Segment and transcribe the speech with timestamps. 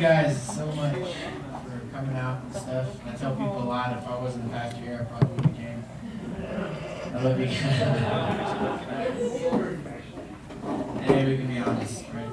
[0.00, 2.86] guys so much for coming out and stuff.
[3.06, 5.56] I tell people a lot, if I wasn't the pastor here, I probably would have
[5.56, 5.84] came.
[7.14, 7.56] I love you guys.
[11.06, 12.28] hey, we can be honest, right?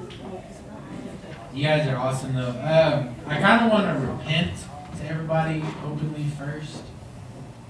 [1.52, 2.48] You guys are awesome though.
[2.48, 4.52] Um, I kind of want to repent
[4.98, 6.84] to everybody openly first.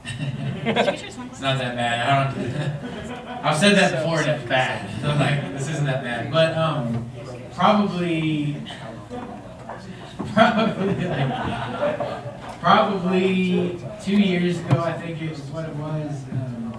[0.04, 2.08] it's not that bad.
[2.08, 3.44] I don't.
[3.44, 4.88] I've said that before and it's bad.
[5.00, 6.30] So like, this isn't that bad.
[6.30, 7.10] But um,
[7.54, 8.62] probably,
[10.34, 10.94] probably
[12.60, 16.24] probably two years ago, I think it was what it was.
[16.32, 16.74] Um,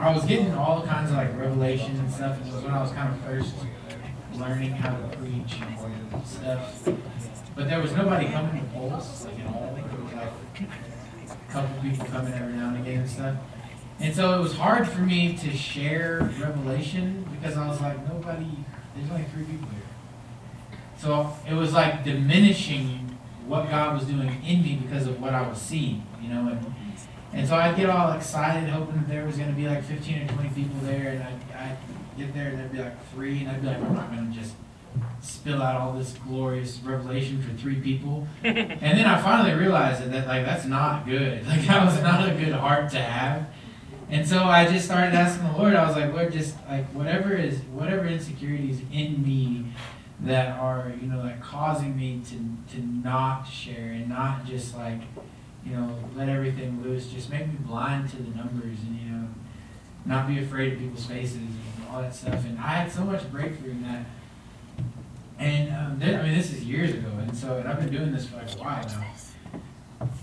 [0.00, 2.38] I was getting all kinds of like revelation and stuff.
[2.40, 3.54] It was when I was kind of first
[4.34, 6.88] learning how to preach and stuff.
[7.56, 9.74] But there was nobody coming to Pulse like at all.
[9.74, 10.32] There was like
[11.30, 13.36] a couple people coming every now and again and stuff.
[14.00, 18.46] And so it was hard for me to share revelation because I was like, nobody,
[18.94, 19.87] there's only three people here.
[20.98, 23.16] So it was like diminishing
[23.46, 26.48] what God was doing in me because of what I was seeing, you know.
[26.48, 26.74] And,
[27.32, 30.22] and so I'd get all excited, hoping that there was going to be like 15
[30.22, 31.76] or 20 people there, and I'd, I'd
[32.18, 34.38] get there and there'd be like three, and I'd be like, I'm not going to
[34.38, 34.54] just
[35.20, 38.26] spill out all this glorious revelation for three people.
[38.44, 41.46] and then I finally realized that, that like that's not good.
[41.46, 43.48] Like that was not a good heart to have.
[44.10, 45.74] And so I just started asking the Lord.
[45.74, 49.66] I was like, Lord, just like whatever is whatever insecurities in me
[50.20, 55.00] that are you know like causing me to to not share and not just like
[55.64, 57.06] you know let everything loose.
[57.06, 59.28] Just make me blind to the numbers and you know
[60.04, 61.58] not be afraid of people's faces and
[61.90, 62.44] all that stuff.
[62.44, 64.06] And I had so much breakthrough in that.
[65.38, 68.26] And um, I mean, this is years ago, and so and I've been doing this
[68.26, 69.04] for like a while now.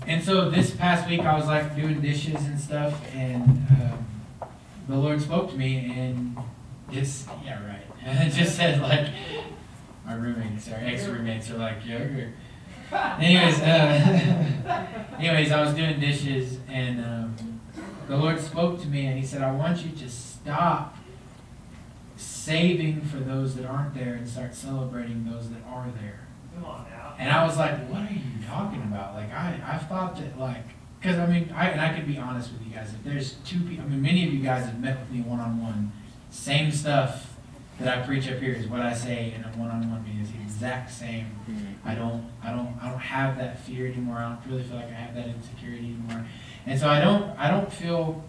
[0.06, 3.42] And so this past week, I was like doing dishes and stuff, and
[3.80, 4.06] um,
[4.88, 6.36] the Lord spoke to me, and
[6.90, 7.82] just yeah, right.
[8.04, 9.08] And it just said like,
[10.06, 12.32] my roommates, our ex roommates, are like, okay.
[12.92, 14.86] Anyways, uh,
[15.18, 17.60] anyways, I was doing dishes, and um,
[18.06, 20.96] the Lord spoke to me, and He said, I want you to stop
[22.14, 26.28] saving for those that aren't there and start celebrating those that are there.
[26.54, 27.14] Come on now.
[27.18, 29.14] And I was like, what are you talking about?
[29.14, 30.62] Like, I, I thought that, like,
[31.00, 32.94] because I mean, I, and I could be honest with you guys.
[32.94, 35.40] If there's two people, I mean, many of you guys have met with me one
[35.40, 35.92] on one.
[36.30, 37.35] Same stuff
[37.78, 40.20] that I preach up here is what I say in a one on one meeting.
[40.20, 41.26] It's the exact same.
[41.50, 41.88] Mm-hmm.
[41.88, 44.16] I don't, I don't, I don't have that fear anymore.
[44.16, 46.26] I don't really feel like I have that insecurity anymore.
[46.64, 48.24] And so I don't, I don't feel.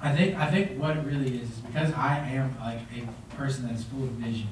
[0.00, 3.68] I think, I think what it really is is because I am like a person
[3.68, 4.48] that is full of vision.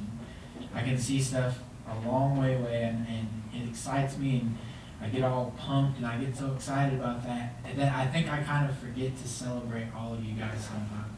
[0.74, 1.58] I can see stuff
[1.88, 4.58] a long way away, and, and it excites me, and
[5.02, 7.56] I get all pumped, and I get so excited about that.
[7.64, 11.09] And then I think I kind of forget to celebrate all of you guys sometimes.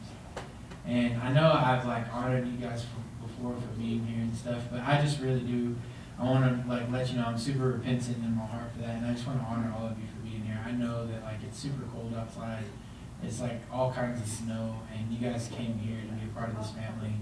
[0.85, 4.63] And I know I've like honored you guys for, before for being here and stuff,
[4.71, 5.75] but I just really do.
[6.19, 8.97] I want to like let you know I'm super repentant in my heart for that,
[8.97, 10.59] and I just want to honor all of you for being here.
[10.65, 12.65] I know that like it's super cold outside.
[13.23, 16.49] It's like all kinds of snow, and you guys came here to be a part
[16.49, 17.13] of this family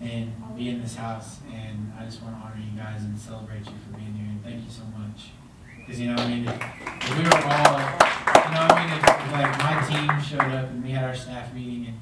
[0.00, 1.38] and be in this house.
[1.52, 4.28] And I just want to honor you guys and celebrate you for being here.
[4.28, 5.30] And thank you so much.
[5.78, 9.32] Because, you know, I mean, if, we were all, you know, I mean, if, if
[9.32, 12.00] like my team showed up and we had our staff meeting and,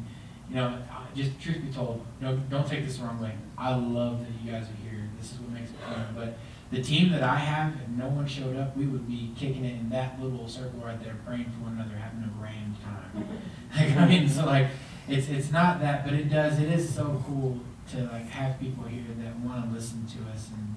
[0.49, 0.79] you know,
[1.15, 3.33] just truth be told, no, don't take this the wrong way.
[3.57, 5.09] I love that you guys are here.
[5.19, 6.07] This is what makes it fun.
[6.15, 6.39] But
[6.71, 9.75] the team that I have, if no one showed up, we would be kicking it
[9.75, 13.41] in that little circle right there, praying for one another, having a grand time.
[13.77, 14.69] Like, I mean, so like,
[15.09, 16.61] it's it's not that, but it does.
[16.61, 17.59] It is so cool
[17.91, 20.77] to like have people here that want to listen to us and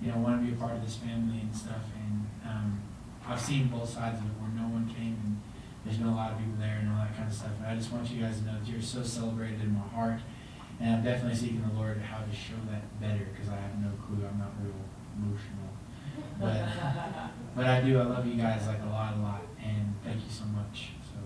[0.00, 1.84] you know want to be a part of this family and stuff.
[1.94, 2.80] And um,
[3.26, 5.36] I've seen both sides of it where no one came and
[5.84, 7.52] there's been a lot of people there and all that kind of stuff.
[7.58, 10.20] And I just want you guys to know that you're so celebrated in my heart.
[10.80, 13.90] And I'm definitely seeking the Lord how to show that better because I have no
[14.06, 14.24] clue.
[14.26, 14.74] I'm not real
[15.16, 15.70] emotional.
[16.40, 16.68] But
[17.56, 17.98] but I do.
[17.98, 20.90] I love you guys like a lot, a lot, and thank you so much.
[21.02, 21.18] So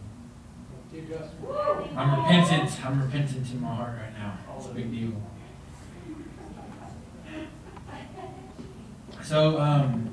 [1.97, 2.87] I'm repentant.
[2.87, 4.39] I'm repentant in my heart right now.
[4.57, 5.13] It's a big deal.
[9.23, 10.13] So um,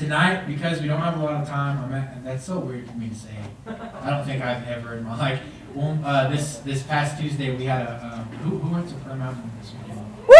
[0.00, 2.96] tonight, because we don't have a lot of time, I'm at, that's so weird for
[2.96, 3.36] me to say.
[3.66, 5.40] I don't think I've ever in my life.
[5.74, 9.14] Well, uh, this this past Tuesday we had a um, who who went to Prayer
[9.14, 10.04] Mountain this weekend?
[10.26, 10.34] Woo!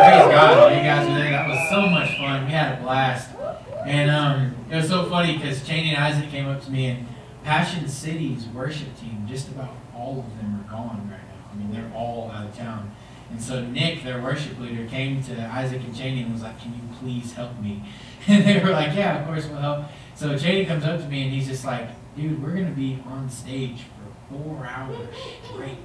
[0.00, 1.30] Praise God, you guys were there.
[1.30, 2.46] That was so much fun.
[2.46, 3.30] We had a blast.
[3.86, 7.06] And um, it was so funny because Cheney and Isaac came up to me and
[7.44, 11.50] Passion City's worship team, just about all of them are gone right now.
[11.52, 12.90] I mean, they're all out of town.
[13.30, 16.72] And so Nick, their worship leader, came to Isaac and Cheney and was like, Can
[16.74, 17.82] you please help me?
[18.28, 19.86] And they were like, Yeah, of course we'll help.
[20.14, 22.98] So Cheney comes up to me and he's just like, Dude, we're going to be
[23.06, 25.08] on stage for four hours
[25.44, 25.78] straight.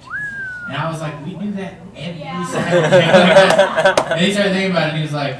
[0.68, 4.12] And I was like, We do that every Saturday.
[4.12, 5.38] and he started thinking about it and he was like,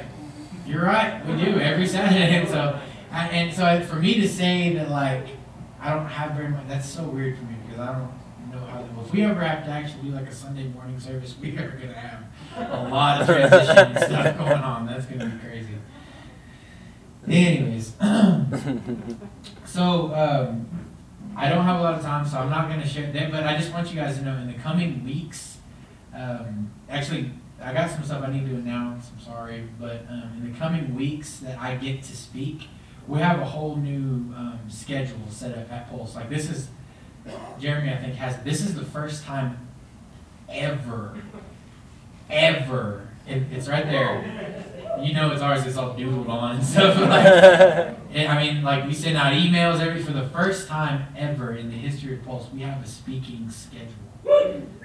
[0.66, 2.80] You're right, we do every Saturday, and so,
[3.12, 5.26] I- and so for me to say that like,
[5.82, 8.12] I don't have very much, that's so weird for me, because I don't
[9.06, 11.94] if we ever have to actually do like a Sunday morning service, we are gonna
[11.94, 12.24] have
[12.58, 15.76] a lot of transition stuff going on, that's gonna be crazy.
[17.28, 17.94] Anyways,
[19.66, 20.68] so, um,
[21.36, 23.58] I don't have a lot of time, so I'm not gonna share that, but I
[23.58, 25.58] just want you guys to know, in the coming weeks,
[26.14, 27.32] um, actually,
[27.62, 30.96] I got some stuff I need to announce, I'm sorry, but, um, in the coming
[30.96, 32.70] weeks that I get to speak,
[33.08, 36.70] we have a whole new, um, schedule set up at Pulse, like this is,
[37.60, 39.68] Jeremy, I think, has, this is the first time
[40.50, 41.16] ever,
[42.30, 44.64] ever, it, it's right there.
[45.02, 48.86] You know it's ours, it's all doodled on and stuff, like, and, I mean, like,
[48.86, 52.48] we send out emails every, for the first time ever in the history of Pulse,
[52.54, 53.92] we have a speaking schedule.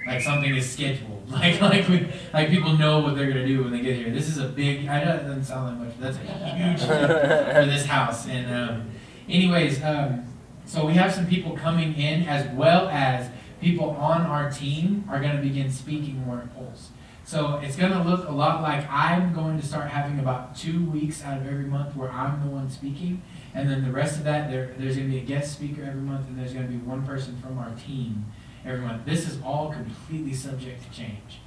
[0.05, 3.71] Like something is scheduled, like, like we, like people know what they're gonna do when
[3.71, 4.11] they get here.
[4.11, 6.79] This is a big, I know it doesn't sound like much, but that's a huge
[6.79, 8.27] thing for this house.
[8.27, 8.91] And, um,
[9.29, 10.25] anyways, um,
[10.65, 13.29] so we have some people coming in as well as
[13.59, 16.89] people on our team are gonna begin speaking more in Pulse.
[17.23, 21.23] So it's gonna look a lot like I'm going to start having about two weeks
[21.23, 23.21] out of every month where I'm the one speaking.
[23.53, 26.27] And then the rest of that, there, there's gonna be a guest speaker every month
[26.27, 28.25] and there's gonna be one person from our team
[28.65, 29.05] every month.
[29.05, 31.39] This is all completely subject to change.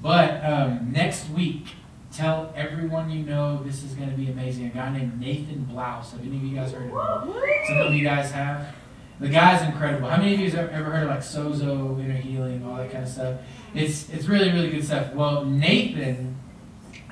[0.00, 1.66] But, um, next week,
[2.12, 4.66] tell everyone you know this is gonna be amazing.
[4.66, 6.12] A guy named Nathan Blouse.
[6.12, 7.34] Have any of you guys heard of him?
[7.66, 8.74] Some of you guys have.
[9.20, 10.08] The guy's incredible.
[10.08, 13.04] How many of you have ever heard of like Sozo, inner healing, all that kind
[13.04, 13.40] of stuff?
[13.74, 15.14] It's it's really really good stuff.
[15.14, 16.36] Well, Nathan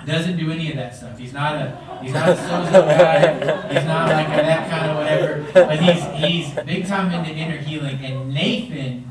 [0.06, 1.18] doesn't do any of that stuff.
[1.18, 3.72] He's not a he's not a Sozo guy.
[3.72, 5.46] He's not like a, that kind of whatever.
[5.52, 7.98] But he's he's big time into inner healing.
[8.04, 9.09] And Nathan,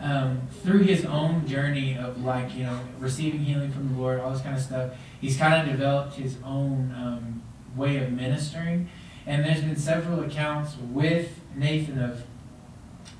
[0.00, 4.32] um, through his own journey of like you know receiving healing from the Lord, all
[4.32, 7.42] this kind of stuff, he's kind of developed his own um,
[7.76, 8.88] way of ministering.
[9.26, 12.24] And there's been several accounts with Nathan of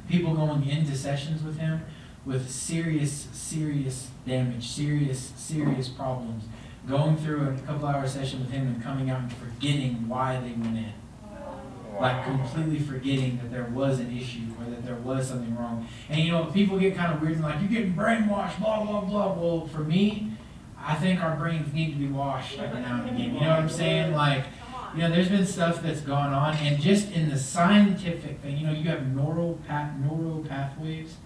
[0.09, 1.82] people going into sessions with him
[2.25, 6.44] with serious, serious damage, serious, serious problems,
[6.88, 10.53] going through a couple hour session with him and coming out and forgetting why they
[10.53, 10.93] went in.
[12.00, 15.87] Like completely forgetting that there was an issue or that there was something wrong.
[16.08, 19.02] And you know, people get kind of weird and like, you're getting brainwashed, blah, blah,
[19.02, 19.32] blah.
[19.35, 20.32] Well, for me,
[20.79, 23.35] I think our brains need to be washed every now and again.
[23.35, 24.14] You know what I'm saying?
[24.14, 24.44] Like,
[24.94, 28.67] you know, there's been stuff that's gone on, and just in the scientific thing, you
[28.67, 31.17] know, you have neural path, neural pathways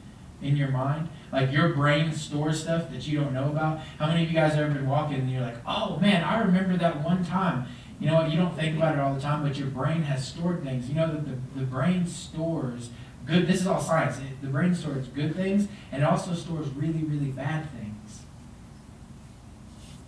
[0.42, 1.08] in your mind.
[1.32, 3.80] Like your brain stores stuff that you don't know about.
[3.98, 6.40] How many of you guys have ever been walking and you're like, oh man, I
[6.40, 7.66] remember that one time.
[8.00, 8.30] You know what?
[8.30, 10.88] You don't think about it all the time, but your brain has stored things.
[10.88, 12.90] You know that the, the brain stores
[13.26, 13.46] good.
[13.46, 14.18] This is all science.
[14.18, 18.22] It, the brain stores good things, and it also stores really, really bad things.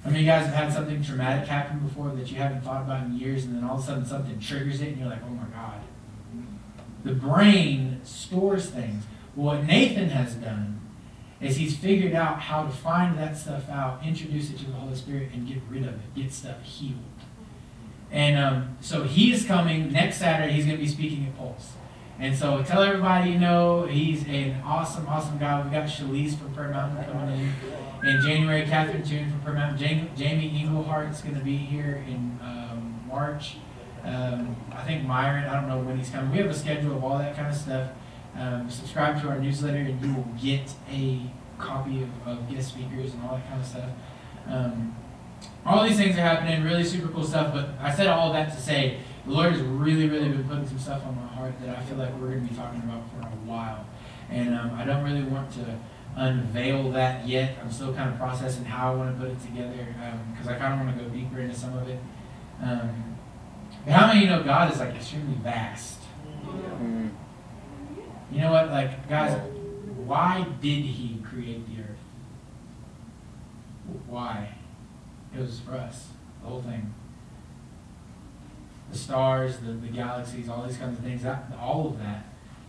[0.05, 3.07] Many of you guys have had something traumatic happen before that you haven't thought about
[3.07, 5.31] in years, and then all of a sudden something triggers it, and you're like, oh
[5.31, 5.81] my God.
[7.03, 9.05] The brain stores things.
[9.35, 10.81] What Nathan has done
[11.41, 14.95] is he's figured out how to find that stuff out, introduce it to the Holy
[14.95, 16.97] Spirit, and get rid of it, get stuff healed.
[18.11, 20.53] And um, so he's coming next Saturday.
[20.53, 21.73] He's going to be speaking at Pulse.
[22.19, 25.63] And so tell everybody you know he's an awesome, awesome guy.
[25.63, 27.53] We got Shalise from Prayer Mountain coming
[28.03, 28.65] in in January.
[28.65, 30.11] Catherine Toon from Prayer Mountain.
[30.17, 33.57] Jamie, Englehart's going to be here in um, March.
[34.03, 35.45] Um, I think Myron.
[35.45, 36.31] I don't know when he's coming.
[36.31, 37.91] We have a schedule of all that kind of stuff.
[38.35, 41.21] Um, subscribe to our newsletter, and you will get a
[41.59, 43.91] copy of, of guest speakers and all that kind of stuff.
[45.65, 47.53] All these things are happening, really super cool stuff.
[47.53, 50.79] But I said all that to say the Lord has really, really been putting some
[50.79, 53.27] stuff on my heart that I feel like we're going to be talking about for
[53.27, 53.87] a while.
[54.31, 55.79] And um, I don't really want to
[56.17, 57.59] unveil that yet.
[57.63, 59.87] I'm still kind of processing how I want to put it together
[60.33, 61.99] because um, I kind of want to go deeper into some of it.
[62.63, 63.19] Um,
[63.85, 66.01] but how many of you know God is like extremely vast?
[66.45, 67.11] Mm.
[68.33, 69.39] You know what, like guys,
[70.05, 71.99] why did He create the earth?
[74.09, 74.56] Why?
[75.37, 76.09] It was for us,
[76.43, 76.95] the whole thing
[78.91, 82.27] the stars, the, the galaxies, all these kinds of things, that, all of that.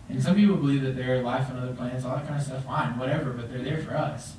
[0.08, 2.46] And some people believe that there are life on other planets, all that kind of
[2.46, 4.34] stuff, fine, whatever, but they're there for us.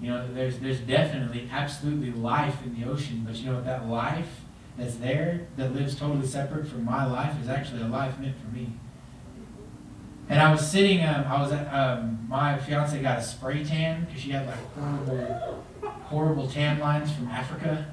[0.00, 3.88] You know, there's, there's definitely, absolutely life in the ocean, but you know what, that
[3.88, 4.40] life
[4.76, 8.54] that's there, that lives totally separate from my life, is actually a life meant for
[8.54, 8.72] me.
[10.28, 14.04] And I was sitting, um, I was at, um, my fiance got a spray tan
[14.04, 15.64] because she had like horrible,
[16.14, 17.84] horrible tan lines from Africa.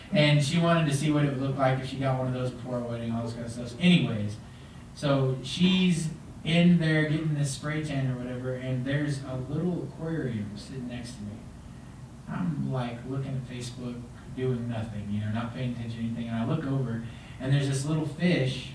[0.12, 2.34] and she wanted to see what it would look like if she got one of
[2.34, 3.68] those before our wedding, all this kind of stuff.
[3.70, 4.36] So anyways,
[4.94, 6.10] so she's
[6.44, 11.14] in there getting this spray tan or whatever, and there's a little aquarium sitting next
[11.16, 11.32] to me.
[12.28, 14.00] I'm like looking at Facebook,
[14.36, 16.28] doing nothing, you know, not paying attention to anything.
[16.28, 17.02] And I look over,
[17.40, 18.70] and there's this little fish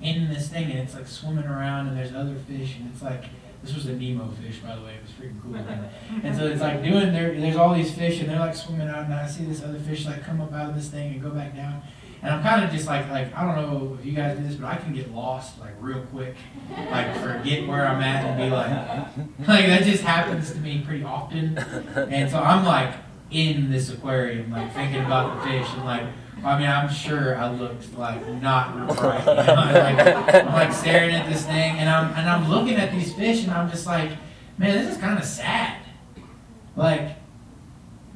[0.00, 3.24] in this thing, and it's like swimming around, and there's other fish, and it's like
[3.62, 4.94] this was a Nemo fish, by the way.
[4.94, 5.56] It was freaking cool.
[5.56, 7.38] And, and so it's like doing there.
[7.38, 10.06] There's all these fish, and they're like swimming out, and I see this other fish
[10.06, 11.82] like come up out of this thing and go back down.
[12.22, 14.56] And I'm kind of just like like I don't know if you guys do this,
[14.56, 16.34] but I can get lost like real quick,
[16.90, 21.04] like forget where I'm at and be like, like that just happens to me pretty
[21.04, 21.58] often.
[21.58, 22.94] And so I'm like
[23.30, 26.04] in this aquarium, like thinking about the fish and like.
[26.44, 29.20] I mean, I'm sure I looked like not real bright.
[29.20, 29.44] You know?
[29.44, 33.44] like, I'm like staring at this thing, and I'm and I'm looking at these fish,
[33.44, 34.10] and I'm just like,
[34.56, 35.80] man, this is kind of sad.
[36.76, 37.16] Like,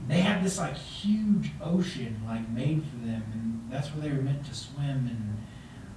[0.09, 4.23] they have this like huge ocean like made for them, and that's where they were
[4.23, 5.39] meant to swim and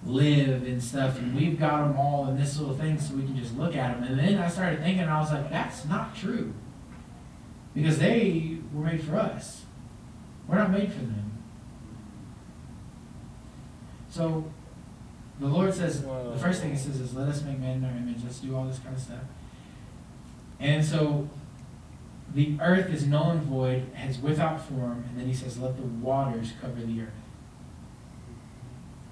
[0.03, 1.17] live and stuff.
[1.17, 1.38] And mm-hmm.
[1.38, 4.03] we've got them all in this little thing, so we can just look at them.
[4.03, 6.53] And then I started thinking, I was like, that's not true,
[7.74, 9.62] because they were made for us.
[10.48, 11.25] We're not made for them.
[14.15, 14.45] So
[15.41, 17.91] the Lord says, the first thing He says is, let us make man in our
[17.91, 18.24] image.
[18.24, 19.24] Let's do all this kind of stuff.
[20.57, 21.27] And so
[22.34, 25.84] the earth is null and void, has without form, and then He says, let the
[25.84, 27.10] waters cover the earth.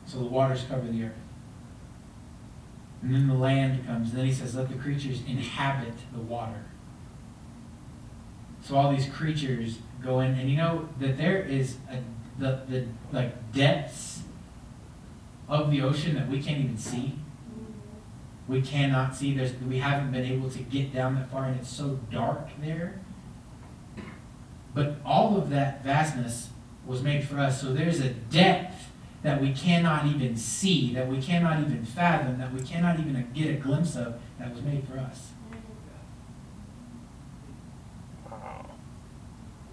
[0.06, 1.12] So the waters cover the earth.
[3.02, 6.64] And then the land comes, and then He says, let the creatures inhabit the water.
[8.62, 11.98] So all these creatures go in, and you know that there is a,
[12.42, 14.22] the, the like depths
[15.48, 17.20] of the ocean that we can't even see.
[18.48, 19.36] We cannot see.
[19.36, 23.00] There's, we haven't been able to get down that far, and it's so dark there.
[24.74, 26.50] But all of that vastness
[26.86, 27.62] was made for us.
[27.62, 28.90] So there's a depth
[29.22, 33.50] that we cannot even see, that we cannot even fathom, that we cannot even get
[33.50, 35.32] a glimpse of, that was made for us.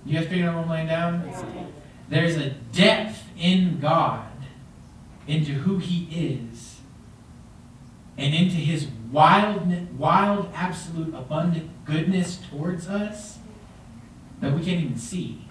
[0.04, 1.72] You guys figuring out what I'm laying down?
[2.08, 4.29] There's a depth in God
[5.26, 6.80] into who he is
[8.16, 13.38] and into his wild, wild, absolute, abundant goodness towards us
[14.40, 15.46] that we can't even see.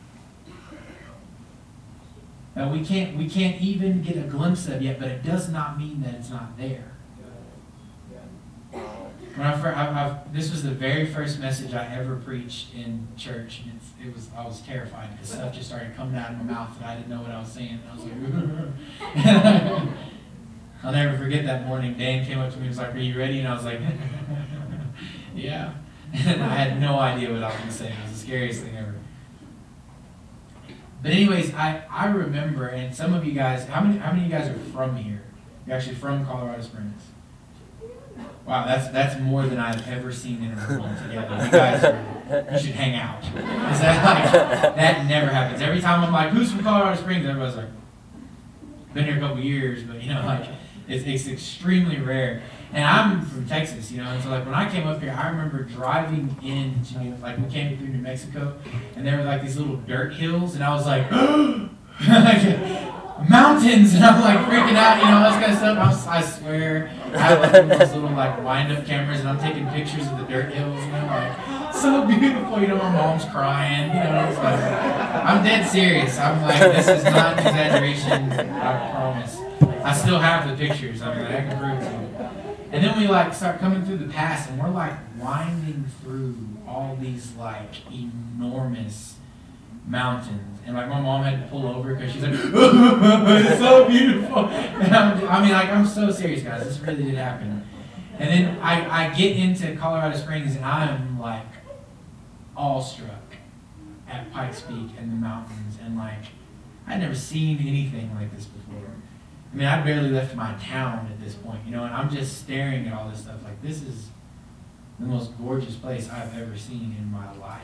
[2.55, 5.79] That we can't, we can't even get a glimpse of yet, but it does not
[5.79, 6.91] mean that it's not there.
[9.39, 13.08] When I, first, I, I, this was the very first message I ever preached in
[13.15, 16.43] church, and it was I was terrified because stuff just started coming out of my
[16.43, 17.79] mouth, and I didn't know what I was saying.
[17.89, 18.13] I was like,
[20.84, 21.98] I'll never forget that morning.
[21.98, 23.79] Dan came up to me and was like, "Are you ready?" And I was like,
[25.34, 25.72] "Yeah."
[26.13, 27.88] And I had no idea what I was going to say.
[27.93, 28.96] It was the scariest thing ever.
[31.01, 34.31] But anyways, I, I remember, and some of you guys, how many how many of
[34.31, 35.22] you guys are from here?
[35.65, 37.03] You're actually from Colorado Springs.
[38.46, 41.46] Wow, that's that's more than I've ever seen in a room together.
[41.46, 43.24] You guys, are, you should hang out.
[43.24, 45.62] Is that like that never happens?
[45.62, 47.69] Every time I'm like, "Who's from Colorado Springs?" Everybody's like,
[48.93, 50.48] "Been here a couple years," but you know, like
[50.88, 52.41] it's, it's extremely rare.
[52.74, 55.29] And I'm from Texas, you know, and so like when I came up here, I
[55.29, 58.58] remember driving into like we came through New Mexico,
[58.96, 61.05] and there were like these little dirt hills, and I was like.
[63.27, 66.07] mountains, and I'm like freaking out, you know, this kind of stuff.
[66.07, 70.07] I'm, I swear, I have like those little like wind-up cameras, and I'm taking pictures
[70.07, 72.77] of the dirt hills, and I'm like, so beautiful, you know.
[72.77, 74.27] My mom's crying, you know.
[74.29, 74.59] It's like,
[75.25, 76.17] I'm dead serious.
[76.17, 78.31] I'm like, this is not an exaggeration.
[78.31, 79.38] I promise.
[79.83, 81.01] I still have the pictures.
[81.01, 82.29] I mean, I can prove to you.
[82.71, 86.35] And then we like start coming through the pass, and we're like winding through
[86.67, 89.15] all these like enormous
[89.88, 90.59] mountains.
[90.65, 94.45] And like my mom had to pull over because she's like, it's so beautiful.
[94.79, 96.63] And I'm, I mean, like I'm so serious, guys.
[96.63, 97.67] This really did happen.
[98.17, 101.45] And then I, I get into Colorado Springs and I'm like
[102.55, 103.36] awestruck
[104.07, 105.77] at Pikes Peak and the mountains.
[105.83, 106.25] And like,
[106.88, 108.89] I'd never seen anything like this before.
[109.51, 112.39] I mean, I barely left my town at this point, you know, and I'm just
[112.39, 113.43] staring at all this stuff.
[113.43, 114.09] Like, this is
[115.00, 117.63] the most gorgeous place I've ever seen in my life.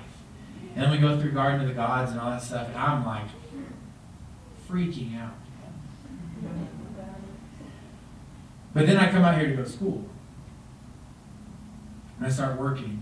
[0.76, 3.06] And then we go through Garden of the Gods and all that stuff, and I'm
[3.06, 3.28] like
[4.70, 5.36] freaking out.
[8.74, 10.04] But then I come out here to go to school.
[12.18, 13.02] And I start working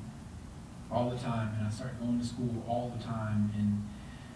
[0.92, 3.90] all the time, and I start going to school all the time, and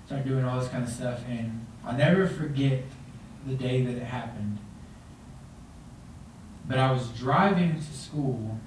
[0.08, 1.22] start doing all this kind of stuff.
[1.30, 2.86] And I'll never forget
[3.46, 4.58] the day that it happened.
[6.68, 8.58] But I was driving to school,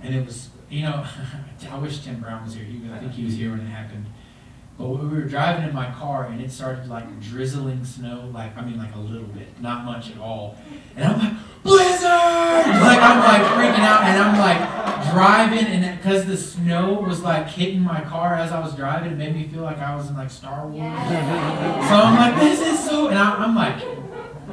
[0.00, 1.04] and it was you know,
[1.70, 2.64] I wish Tim Brown was here.
[2.64, 4.06] He, I think he was here when it happened.
[4.78, 8.64] But we were driving in my car and it started like drizzling snow, like I
[8.64, 10.56] mean like a little bit, not much at all.
[10.94, 11.32] And I'm like,
[11.64, 12.04] blizzard!
[12.04, 17.48] Like I'm like freaking out and I'm like driving, and because the snow was like
[17.48, 20.16] hitting my car as I was driving, it made me feel like I was in
[20.16, 20.78] like Star Wars.
[20.78, 23.82] So I'm like, this is so, and I, I'm like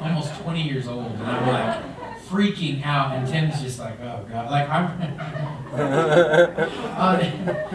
[0.01, 4.49] almost 20 years old, and I'm like freaking out, and Tim's just like, oh god,
[4.49, 5.51] like I'm.
[5.73, 7.17] uh,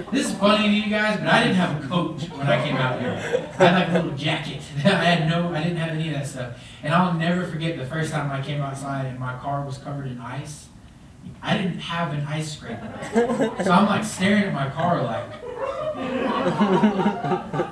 [0.12, 2.76] this is funny to you guys, but I didn't have a coat when I came
[2.76, 3.12] out here.
[3.58, 4.62] I had like a little jacket.
[4.84, 6.58] I had no, I didn't have any of that stuff.
[6.82, 10.06] And I'll never forget the first time I came outside and my car was covered
[10.06, 10.68] in ice.
[11.42, 12.92] I didn't have an ice scraper.
[13.64, 15.24] So I'm like staring at my car like,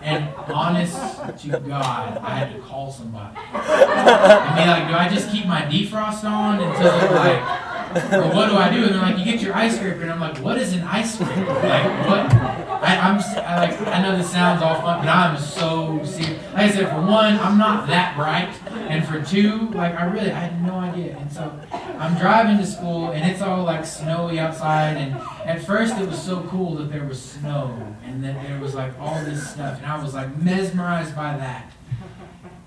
[0.02, 0.96] and honest
[1.42, 3.36] to God, I had to call somebody.
[3.36, 7.67] And be like, do I just keep my defrost on until like,
[8.12, 8.84] or what do I do?
[8.84, 11.14] And they're like, you get your ice scraper, and I'm like, what is an ice
[11.14, 11.44] scraper?
[11.44, 12.68] Like what?
[12.80, 16.40] I, I, like I know this sounds all fun, but I'm so serious.
[16.52, 18.54] Like I said, for one, I'm not that bright,
[18.88, 21.16] and for two, like I really I had no idea.
[21.16, 24.96] And so I'm driving to school, and it's all like snowy outside.
[24.96, 25.14] And
[25.44, 28.98] at first, it was so cool that there was snow, and then there was like
[29.00, 31.72] all this stuff, and I was like mesmerized by that.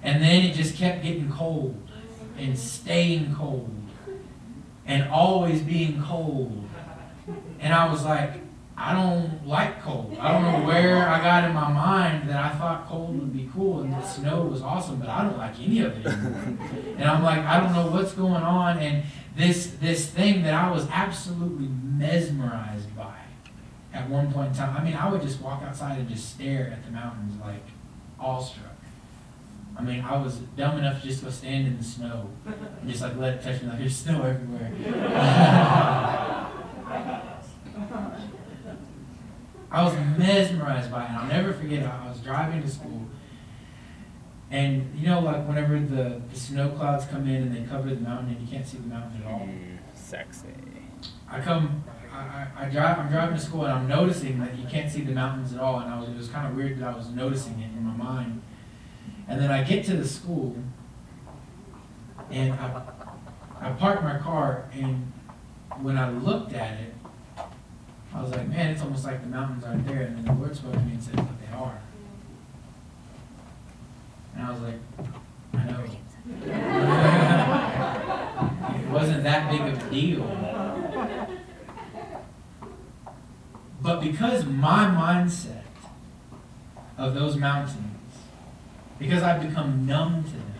[0.04, 1.78] And then it just kept getting cold,
[2.38, 3.70] and staying cold,
[4.92, 6.68] and always being cold.
[7.62, 8.34] And I was like,
[8.76, 10.18] I don't like cold.
[10.20, 13.50] I don't know where I got in my mind that I thought cold would be
[13.54, 16.58] cool and the snow was awesome, but I don't like any of it anymore.
[16.98, 18.80] And I'm like, I don't know what's going on.
[18.80, 19.04] And
[19.38, 23.16] this this thing that I was absolutely mesmerized by
[23.94, 24.76] at one point in time.
[24.76, 27.64] I mean, I would just walk outside and just stare at the mountains like
[28.20, 28.76] awestruck.
[29.82, 33.02] I mean, I was dumb enough to just go stand in the snow and just
[33.02, 34.72] like let it touch me like there's snow everywhere.
[39.72, 41.12] I was mesmerized by it.
[41.12, 41.84] I'll never forget.
[41.84, 43.08] I was driving to school,
[44.52, 48.02] and you know, like whenever the, the snow clouds come in and they cover the
[48.02, 49.48] mountain and you can't see the mountain at all.
[49.48, 50.50] Mm, sexy.
[51.28, 51.84] I come,
[52.14, 55.02] I, I, I drive, I'm driving to school and I'm noticing that you can't see
[55.02, 57.10] the mountains at all, and I was, it was kind of weird that I was
[57.10, 58.44] noticing it in my mind.
[59.32, 60.54] And then I get to the school,
[62.30, 62.82] and I,
[63.62, 65.10] I park my car, and
[65.80, 66.94] when I looked at it,
[68.14, 70.02] I was like, man, it's almost like the mountains aren't there.
[70.02, 71.80] And then the Lord spoke to me and said, but they are.
[74.36, 74.76] And I was like,
[75.54, 75.86] I know.
[78.84, 80.28] it wasn't that big of a deal.
[83.82, 85.64] But because my mindset
[86.98, 87.78] of those mountains,
[89.02, 90.54] because I've become numb to them,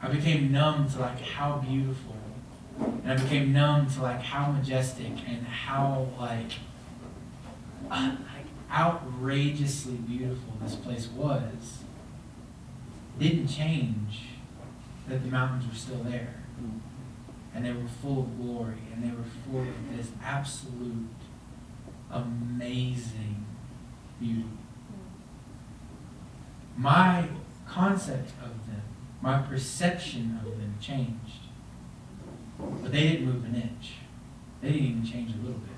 [0.00, 2.16] I became numb to like how beautiful,
[2.80, 6.52] and I became numb to like how majestic and how like,
[7.90, 11.82] uh, like outrageously beautiful this place was.
[13.18, 14.22] Didn't change
[15.08, 16.36] that the mountains were still there
[17.56, 21.08] and they were full of glory, and they were full of this absolute,
[22.10, 23.46] amazing
[24.20, 24.44] beauty.
[26.76, 27.28] My
[27.66, 28.82] concept of them,
[29.20, 31.46] my perception of them changed.
[32.58, 33.94] But they didn't move an inch.
[34.60, 35.70] They didn't even change a little bit.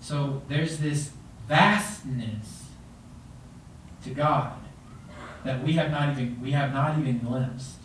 [0.00, 1.12] So there's this
[1.48, 2.66] vastness
[4.04, 4.54] to God
[5.44, 7.76] that we have not even we have not even glimpsed.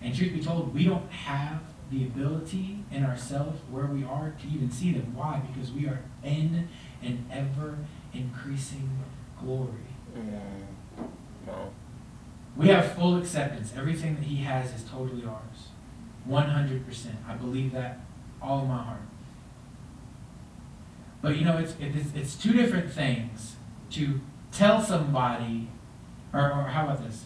[0.00, 4.46] And truth be told, we don't have the ability in ourselves where we are to
[4.46, 5.14] even see them.
[5.14, 5.42] Why?
[5.52, 6.68] Because we are in
[7.02, 7.78] an ever
[8.12, 8.90] increasing
[9.40, 9.70] glory.
[10.16, 10.40] Mm.
[12.56, 13.72] We have full acceptance.
[13.76, 15.68] Everything that He has is totally ours.
[16.28, 17.06] 100%.
[17.28, 18.00] I believe that
[18.42, 19.00] all of my heart.
[21.22, 23.56] But you know, it's, it's, it's two different things
[23.90, 24.20] to
[24.52, 25.68] tell somebody,
[26.32, 27.24] or, or how about this?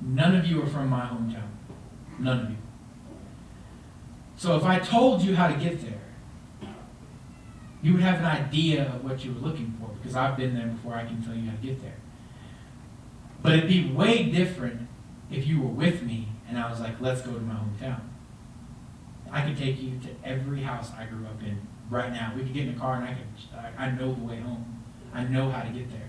[0.00, 1.48] None of you are from my hometown.
[2.18, 2.56] None of you.
[4.36, 6.01] So if I told you how to get there,
[7.82, 10.68] you would have an idea of what you were looking for because I've been there
[10.68, 11.96] before I can tell you how to get there.
[13.42, 14.88] But it'd be way different
[15.30, 18.00] if you were with me and I was like, let's go to my hometown.
[19.32, 22.32] I could take you to every house I grew up in right now.
[22.36, 23.26] We could get in a car and I could,
[23.58, 24.84] I, I know the way home.
[25.12, 26.08] I know how to get there.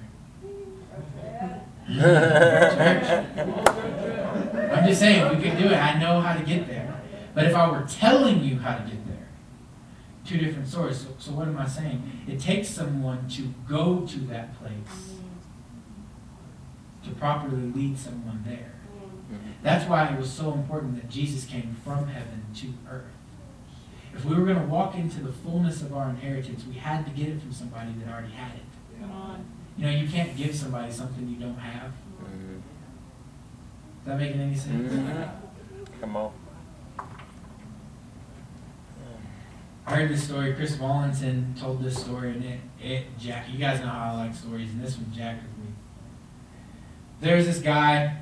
[4.73, 5.73] I'm just saying, we could do it.
[5.73, 7.01] I know how to get there.
[7.33, 9.02] But if I were telling you how to get there,
[10.25, 10.99] two different stories.
[11.01, 12.01] So, so what am I saying?
[12.27, 15.15] It takes someone to go to that place
[17.03, 18.69] to properly lead someone there.
[19.61, 23.05] That's why it was so important that Jesus came from heaven to earth.
[24.13, 27.11] If we were going to walk into the fullness of our inheritance, we had to
[27.11, 29.01] get it from somebody that already had it.
[29.01, 29.45] Come on.
[29.77, 31.91] You know, you can't give somebody something you don't have.
[31.91, 34.91] Is that making any sense?
[34.93, 35.29] Mhm.
[35.99, 36.31] Come on.
[39.85, 40.53] I heard this story.
[40.53, 43.47] Kris Vallotton told this story, and it, it Jack.
[43.51, 45.73] You guys know how I like stories, and this one jacked with me.
[47.19, 48.17] There's this guy.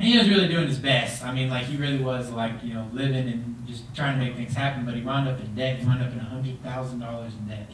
[0.00, 1.24] He was really doing his best.
[1.24, 4.36] I mean, like he really was like you know living and just trying to make
[4.36, 4.84] things happen.
[4.84, 5.78] But he wound up in debt.
[5.78, 7.70] He wound up in hundred thousand dollars in debt.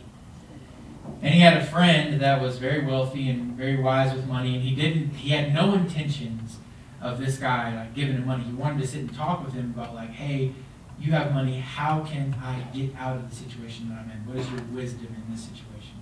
[1.22, 4.62] And he had a friend that was very wealthy and very wise with money, and
[4.62, 5.14] he didn't.
[5.14, 6.58] He had no intentions
[7.00, 8.44] of this guy like giving him money.
[8.44, 10.52] He wanted to sit and talk with him about like, hey,
[11.00, 11.58] you have money.
[11.58, 14.26] How can I get out of the situation that I'm in?
[14.26, 15.96] What is your wisdom in this situation?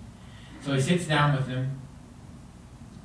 [0.61, 1.81] So he sits down with him,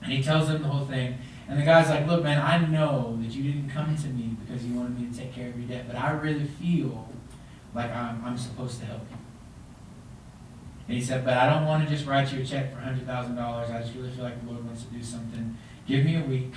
[0.01, 1.17] and he tells him the whole thing.
[1.47, 4.65] And the guy's like, look, man, I know that you didn't come to me because
[4.65, 7.10] you wanted me to take care of your debt, but I really feel
[7.75, 9.17] like I'm, I'm supposed to help you.
[10.88, 13.38] And he said, but I don't want to just write you a check for $100,000.
[13.39, 15.58] I just really feel like the Lord wants to do something.
[15.86, 16.53] Give me a week.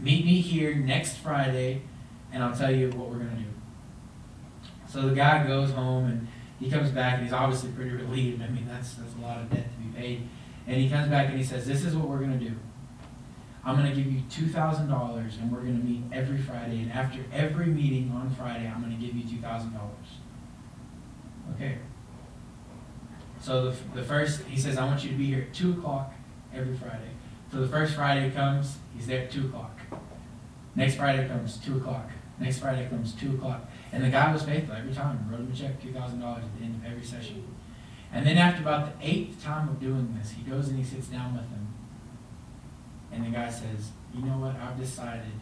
[0.00, 1.82] Meet me here next Friday,
[2.32, 3.55] and I'll tell you what we're going to do.
[4.88, 8.42] So the guy goes home, and he comes back, and he's obviously pretty relieved.
[8.42, 10.28] I mean, that's, that's a lot of debt to be paid.
[10.66, 12.54] And he comes back and he says, this is what we're going to do.
[13.64, 14.88] I'm going to give you $2,000,
[15.40, 16.82] and we're going to meet every Friday.
[16.82, 19.72] And after every meeting on Friday, I'm going to give you $2,000.
[21.54, 21.78] Okay.
[23.40, 26.14] So the, the first, he says, I want you to be here at 2 o'clock
[26.54, 27.10] every Friday.
[27.52, 29.78] So the first Friday comes, he's there at 2 o'clock.
[30.74, 32.10] Next Friday comes 2 o'clock.
[32.38, 33.68] Next Friday comes 2 o'clock.
[33.92, 35.28] And the guy was faithful every time.
[35.30, 37.44] Wrote him a check, $2,000 at the end of every session.
[38.12, 41.08] And then after about the eighth time of doing this, he goes and he sits
[41.08, 41.74] down with him.
[43.12, 44.56] And the guy says, You know what?
[44.56, 45.32] I've decided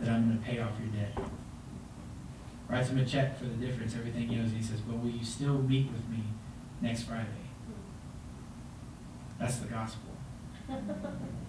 [0.00, 1.16] that I'm going to pay off your debt.
[2.68, 4.48] Writes him a check for the difference, everything he owes.
[4.48, 6.24] And he says, But will you still meet with me
[6.80, 7.28] next Friday?
[9.38, 10.10] That's the gospel.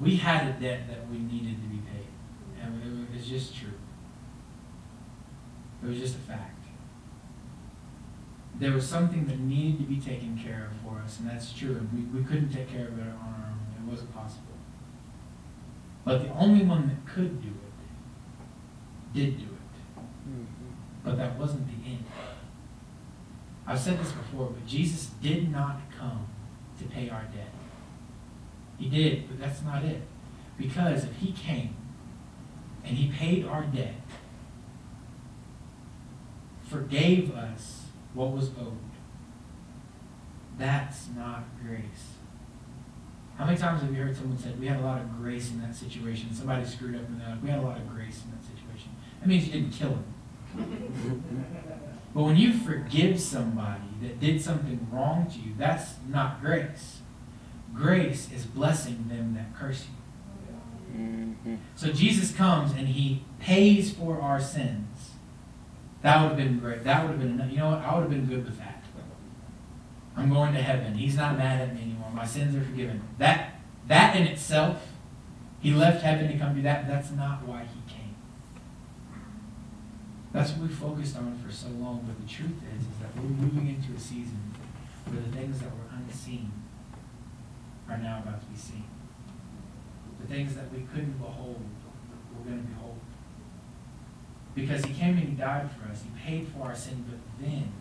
[0.00, 2.06] We had a debt that we needed to be paid.
[2.62, 3.68] And it was- just true.
[5.82, 6.64] It was just a fact.
[8.58, 11.76] There was something that needed to be taken care of for us, and that's true.
[11.76, 13.58] And we, we couldn't take care of it on our own.
[13.76, 14.54] It wasn't possible.
[16.04, 20.00] But the only one that could do it did do it.
[20.28, 20.44] Mm-hmm.
[21.04, 22.04] But that wasn't the end.
[23.66, 26.26] I've said this before, but Jesus did not come
[26.78, 27.52] to pay our debt.
[28.78, 30.02] He did, but that's not it.
[30.56, 31.74] Because if he came
[32.84, 33.94] and he paid our debt,
[36.62, 38.78] forgave us what was owed,
[40.58, 42.14] that's not grace.
[43.36, 45.60] How many times have you heard someone say, we had a lot of grace in
[45.60, 46.34] that situation?
[46.34, 48.90] Somebody screwed up and like, we had a lot of grace in that situation.
[49.20, 50.04] That means you didn't kill him.
[52.14, 56.97] But when you forgive somebody that did something wrong to you, that's not grace.
[57.74, 61.00] Grace is blessing them that curse you.
[61.00, 61.56] Mm-hmm.
[61.76, 65.10] So Jesus comes and he pays for our sins.
[66.02, 66.84] That would have been great.
[66.84, 67.50] That would have been enough.
[67.50, 67.78] You know what?
[67.78, 68.82] I would have been good with that.
[70.16, 70.94] I'm going to heaven.
[70.94, 72.10] He's not mad at me anymore.
[72.12, 73.02] My sins are forgiven.
[73.18, 73.54] That
[73.86, 74.88] that in itself,
[75.60, 76.88] he left heaven to come do that.
[76.88, 78.16] That's not why he came.
[80.32, 82.04] That's what we focused on for so long.
[82.06, 84.54] But the truth is, is that we're moving into a season
[85.06, 86.52] where the things that were unseen
[87.88, 88.84] are now about to be seen.
[90.20, 91.62] The things that we couldn't behold,
[92.36, 92.98] we're going to behold.
[94.54, 96.02] Because he came and he died for us.
[96.02, 97.72] He paid for our sin, but then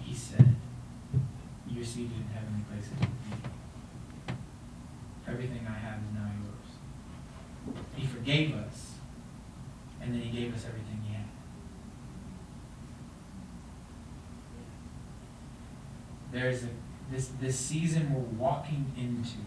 [0.00, 0.54] he said,
[1.68, 4.36] You're seated in heavenly places with me.
[5.26, 7.76] Everything I have is now yours.
[7.96, 8.92] He forgave us,
[10.00, 11.24] and then he gave us everything he had.
[16.30, 16.68] There's a
[17.14, 19.38] this this season we're walking into.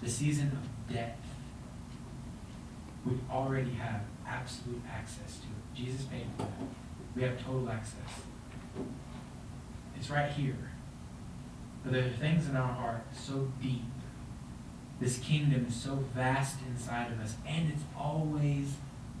[0.00, 1.18] The season of death.
[3.04, 5.74] We already have absolute access to it.
[5.74, 6.50] Jesus paid for that.
[7.16, 8.22] We have total access.
[9.96, 10.56] It's right here.
[11.82, 13.82] But there are things in our heart so deep.
[15.00, 18.74] This kingdom is so vast inside of us, and it's always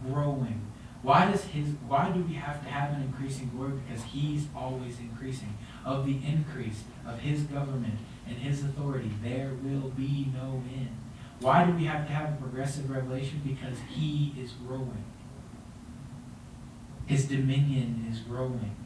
[0.06, 0.60] growing.
[1.02, 3.72] Why does his why do we have to have an increasing glory?
[3.86, 5.58] Because he's always increasing.
[5.84, 10.96] Of the increase of his government and his authority, there will be no end.
[11.40, 13.42] Why do we have to have a progressive revelation?
[13.44, 15.04] Because he is growing.
[17.06, 18.76] His dominion is growing.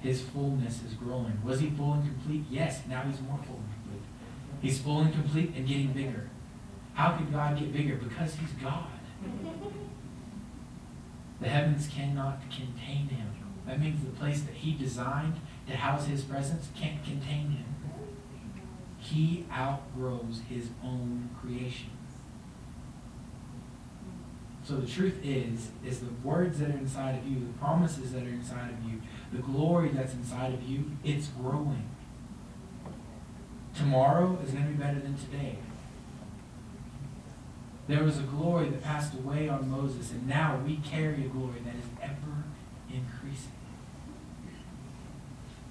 [0.00, 1.40] His fullness is growing.
[1.44, 2.44] Was he full and complete?
[2.48, 4.02] Yes, now he's more full and complete.
[4.62, 6.30] He's full and complete and getting bigger.
[6.94, 7.96] How could God get bigger?
[7.96, 8.86] Because he's God.
[11.40, 13.28] The heavens cannot contain him.
[13.66, 17.64] That means the place that he designed to house his presence can't contain him.
[18.98, 21.90] he outgrows his own creation.
[24.62, 28.22] So the truth is, is the words that are inside of you, the promises that
[28.22, 29.00] are inside of you,
[29.32, 31.88] the glory that's inside of you, it's growing.
[33.74, 35.58] Tomorrow is going to be better than today.
[37.90, 41.58] There was a glory that passed away on Moses, and now we carry a glory
[41.64, 42.44] that is ever
[42.88, 43.50] increasing.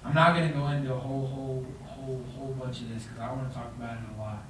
[0.04, 3.20] I'm not going to go into a whole, whole, whole, whole bunch of this because
[3.20, 4.44] I want to talk about it a lot.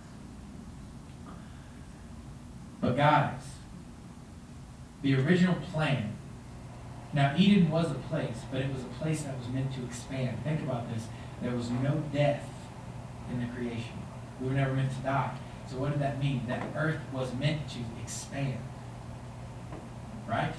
[2.81, 3.43] But guys,
[5.03, 6.17] the original plan.
[7.13, 10.43] Now Eden was a place, but it was a place that was meant to expand.
[10.43, 11.05] Think about this.
[11.41, 12.49] There was no death
[13.31, 14.03] in the creation.
[14.41, 15.37] We were never meant to die.
[15.71, 16.43] So what did that mean?
[16.49, 18.59] That earth was meant to expand.
[20.27, 20.53] Right?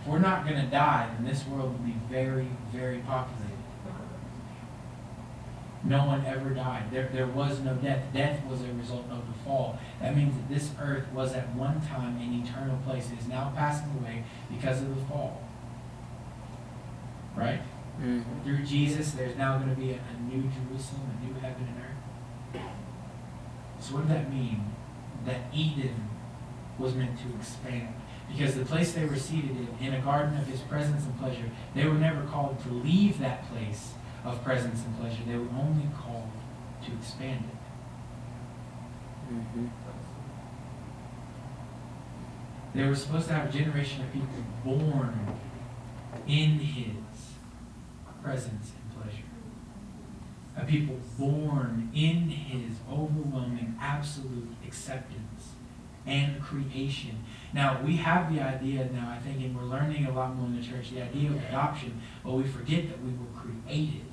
[0.00, 3.54] If we're not going to die, then this world will be very, very populated.
[5.84, 6.90] No one ever died.
[6.90, 8.02] There, there was no death.
[8.12, 9.78] Death was a result of the fall.
[10.00, 13.10] That means that this earth was at one time an eternal place.
[13.12, 15.40] It is now passing away because of the fall.
[17.36, 17.60] Right?
[18.00, 18.42] Mm-hmm.
[18.42, 21.78] Through Jesus, there's now going to be a, a new Jerusalem, a new heaven and
[21.78, 21.87] earth.
[23.80, 24.64] So what does that mean?
[25.24, 26.08] That Eden
[26.78, 27.94] was meant to expand.
[28.30, 31.50] Because the place they were seated in, in a garden of his presence and pleasure,
[31.74, 33.92] they were never called to leave that place
[34.24, 35.22] of presence and pleasure.
[35.26, 36.30] They were only called
[36.84, 39.34] to expand it.
[39.34, 39.66] Mm-hmm.
[42.74, 44.28] They were supposed to have a generation of people
[44.64, 45.36] born
[46.26, 46.94] in his
[48.22, 49.27] presence and pleasure.
[50.58, 55.52] A people born in his overwhelming absolute acceptance
[56.04, 57.24] and creation.
[57.52, 60.60] Now, we have the idea now, I think, and we're learning a lot more in
[60.60, 64.06] the church, the idea of adoption, but we forget that we were created.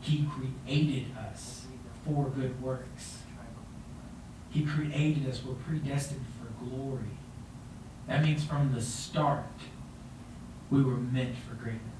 [0.00, 1.66] He created us
[2.04, 3.22] for good works.
[4.50, 5.42] He created us.
[5.44, 7.10] We're predestined for glory.
[8.06, 9.44] That means from the start,
[10.70, 11.95] we were meant for greatness.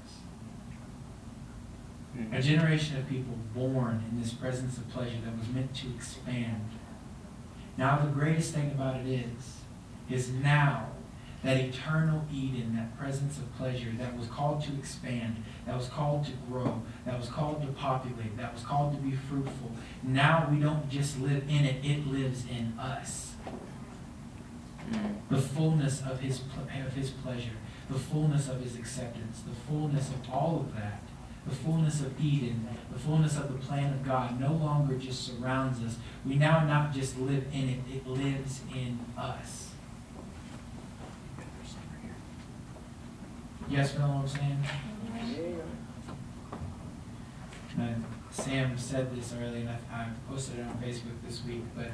[2.17, 2.33] Mm-hmm.
[2.33, 6.69] A generation of people born in this presence of pleasure that was meant to expand.
[7.77, 9.57] Now, the greatest thing about it is,
[10.09, 10.87] is now
[11.43, 16.25] that eternal Eden, that presence of pleasure that was called to expand, that was called
[16.25, 19.71] to grow, that was called to populate, that was called to be fruitful.
[20.01, 23.35] Now we don't just live in it, it lives in us.
[24.89, 25.35] Mm-hmm.
[25.35, 27.57] The fullness of his, of his pleasure,
[27.89, 31.01] the fullness of his acceptance, the fullness of all of that,
[31.47, 35.81] the fullness of Eden, the fullness of the plan of God no longer just surrounds
[35.83, 35.97] us.
[36.25, 39.69] We now not just live in it, it lives in us.
[43.69, 44.63] You guys feel what I'm saying?
[47.79, 51.91] And Sam said this earlier, and I, I posted it on Facebook this week, but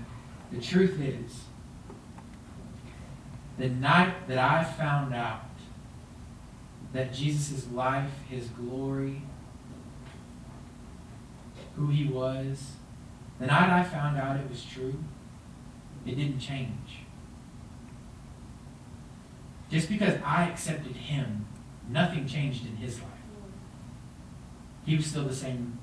[0.51, 1.43] the truth is,
[3.57, 5.41] the night that I found out
[6.93, 9.23] that Jesus' life, his glory,
[11.75, 12.73] who he was,
[13.39, 14.95] the night I found out it was true,
[16.05, 16.99] it didn't change.
[19.69, 21.47] Just because I accepted him,
[21.89, 23.09] nothing changed in his life.
[24.85, 25.79] He was still the same.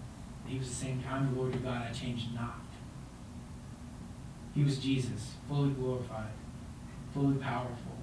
[0.47, 1.03] He was the same.
[1.09, 1.87] I'm the Lord your God.
[1.89, 2.61] I changed not.
[4.55, 6.33] He was Jesus, fully glorified,
[7.15, 7.97] fully powerful,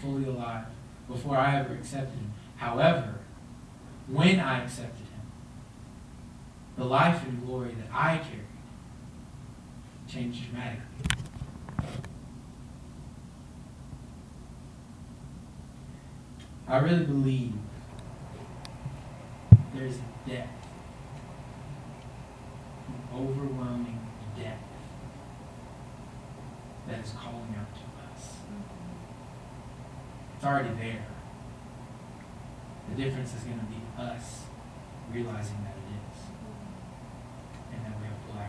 [0.00, 0.66] fully alive,
[1.08, 2.32] before I ever accepted him.
[2.56, 3.20] However,
[4.08, 5.03] when I accepted
[6.76, 8.40] the life and glory that I carried
[10.08, 10.84] changed dramatically.
[16.66, 17.52] I really believe
[19.74, 20.66] there's a depth,
[22.88, 24.00] an overwhelming
[24.36, 24.62] depth
[26.88, 27.80] that is calling out to
[28.12, 28.36] us.
[30.36, 31.06] It's already there.
[32.88, 34.44] The difference is going to be us
[35.12, 35.83] realizing that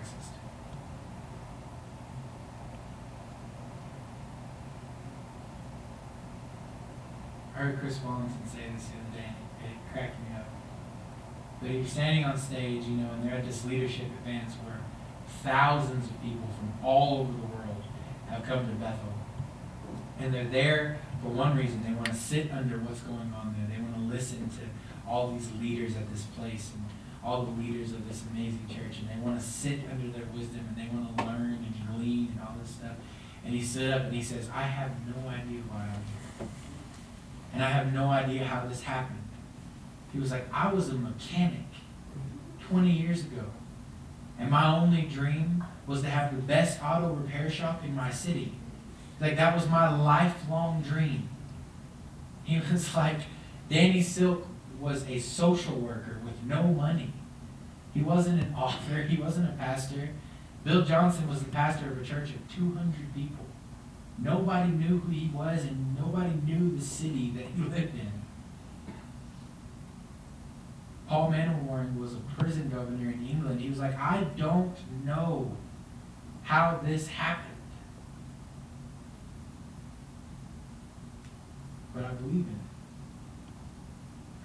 [0.10, 0.46] to.
[7.56, 10.50] I heard Kris Vallotton say this the other day, and it cracked me up.
[11.62, 14.80] But you're standing on stage, you know, and they're at this leadership event where
[15.42, 17.84] thousands of people from all over the world
[18.30, 19.14] have come to Bethel.
[20.20, 21.84] And they're there for one reason.
[21.84, 23.78] They want to sit under what's going on there.
[23.78, 26.84] They want to listen to all these leaders at this place and
[27.26, 29.00] all the leaders of this amazing church.
[29.00, 32.34] And they want to sit under their wisdom and they want to learn and glean
[32.34, 32.96] and all this stuff.
[33.44, 35.90] And he stood up and he says, I have no idea why I'm
[36.40, 36.48] here.
[37.54, 39.24] And I have no idea how this happened.
[40.14, 41.66] He was like, I was a mechanic
[42.70, 43.46] 20 years ago.
[44.40, 48.54] And my only dream was to have the best auto repair shop in my city.
[49.20, 51.30] Like that was my lifelong dream.
[52.44, 53.22] He was like,
[53.70, 54.48] Danny Silk
[54.80, 57.14] was a social worker with no money.
[57.96, 60.10] He wasn't an author, he wasn't a pastor.
[60.66, 63.46] Bill Johnson was the pastor of a church of 200 people.
[64.18, 68.12] Nobody knew who he was, and nobody knew the city that he lived in.
[71.08, 73.62] Paul Manwaring was a prison governor in England.
[73.62, 75.56] He was like, I don't know
[76.44, 77.54] how this happened.
[81.94, 82.60] But I believe in it.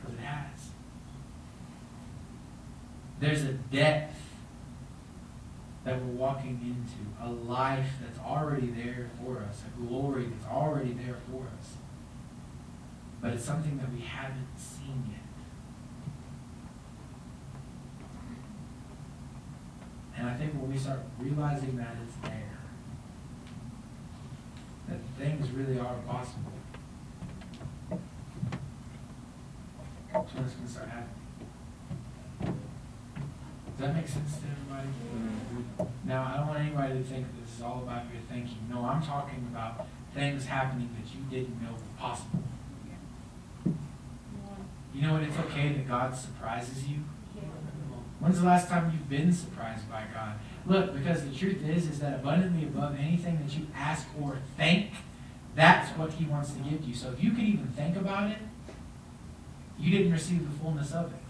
[0.01, 0.60] Because it has.
[3.21, 4.17] There's a depth
[5.85, 10.95] that we're walking into, a life that's already there for us, a glory that's already
[10.95, 11.77] there for us.
[13.21, 15.21] But it's something that we haven't seen yet.
[20.17, 22.59] And I think when we start realizing that it's there,
[24.89, 26.53] that things really are possible,
[30.13, 31.20] when it's gonna start happening.
[33.81, 35.91] Does that make sense to everybody?
[36.05, 38.59] Now, I don't want anybody to think this is all about your thinking.
[38.69, 42.43] No, I'm talking about things happening that you didn't know were possible.
[44.93, 45.23] You know what?
[45.23, 46.97] It's okay that God surprises you.
[48.19, 50.35] When's the last time you've been surprised by God?
[50.67, 54.91] Look, because the truth is, is that abundantly above anything that you ask or think,
[55.55, 56.95] that's what He wants to give you.
[56.95, 58.41] So if you could even think about it,
[59.79, 61.21] you didn't receive the fullness of it.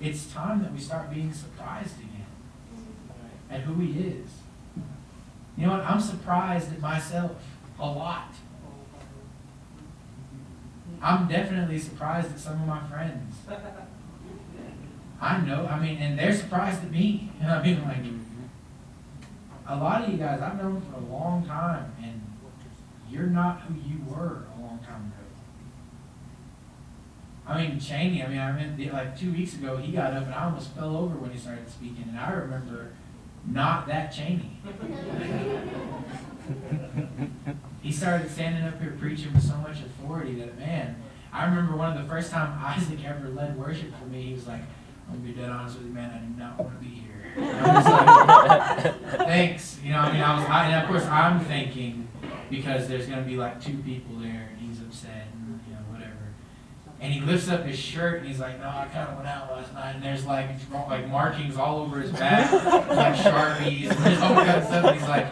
[0.00, 2.26] It's time that we start being surprised again
[3.50, 4.28] at who He is.
[5.56, 5.84] You know what?
[5.84, 7.32] I'm surprised at myself
[7.78, 8.34] a lot.
[11.00, 13.36] I'm definitely surprised at some of my friends.
[15.20, 17.30] I know, I mean, and they're surprised at me.
[17.42, 17.98] I mean, like,
[19.66, 22.20] a lot of you guys I've known for a long time, and
[23.08, 25.24] you're not who you were a long time ago.
[27.46, 30.34] I mean, Cheney, I mean, I mean, like two weeks ago, he got up and
[30.34, 32.92] I almost fell over when he started speaking, and I remember
[33.46, 34.58] not that Cheney.
[37.82, 40.96] he started standing up here preaching with so much authority that, man,
[41.32, 44.46] I remember one of the first time Isaac ever led worship for me, he was
[44.46, 44.62] like,
[45.08, 47.10] I'm gonna be dead honest with you, man, I do not want to be here.
[47.36, 48.94] And I was like,
[49.28, 52.08] Thanks, you know, I mean, I was, I, and of course, I'm thinking,
[52.48, 56.32] because there's gonna be like two people there, and he's upset, and, you know, whatever.
[57.04, 59.74] And he lifts up his shirt, and he's like, no, I kinda went out last
[59.74, 60.48] night, and there's like,
[60.88, 62.50] like markings all over his back,
[62.88, 65.26] like Sharpies, and there's all kinds of stuff, and he's like,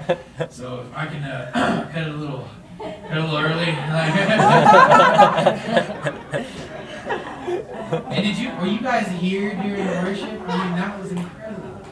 [0.52, 2.46] so if I can, uh, cut it a little,
[2.78, 3.72] cut it a little early.
[7.92, 10.40] And did you, were you guys here during worship?
[10.48, 11.82] I mean, that was incredible.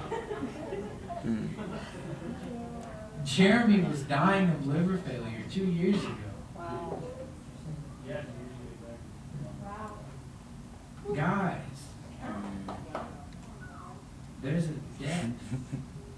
[3.24, 6.14] Jeremy was dying of liver failure two years ago.
[6.56, 7.02] Wow.
[11.14, 11.56] Guys,
[12.24, 12.76] um,
[14.42, 15.40] there's a depth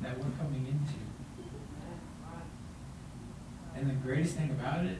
[0.02, 0.94] that we're coming into.
[3.74, 4.98] And the greatest thing about it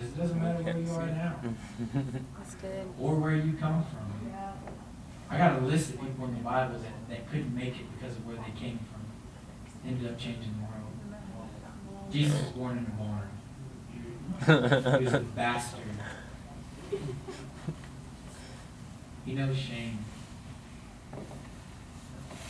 [0.00, 1.36] is it doesn't matter where you are now
[2.38, 2.86] That's good.
[3.00, 4.32] or where you come from.
[5.30, 8.16] I got a list of people in the Bible that, that couldn't make it because
[8.16, 9.88] of where they came from.
[9.88, 10.92] Ended up changing the world.
[12.10, 12.90] Jesus was born in a
[14.50, 14.98] barn.
[14.98, 15.80] He was a bastard.
[19.24, 19.98] He knows shame.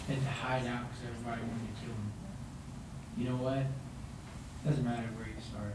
[0.09, 2.13] Had to hide out because everybody wanted to kill him.
[3.17, 3.65] You know what?
[4.65, 5.75] Doesn't matter where you start.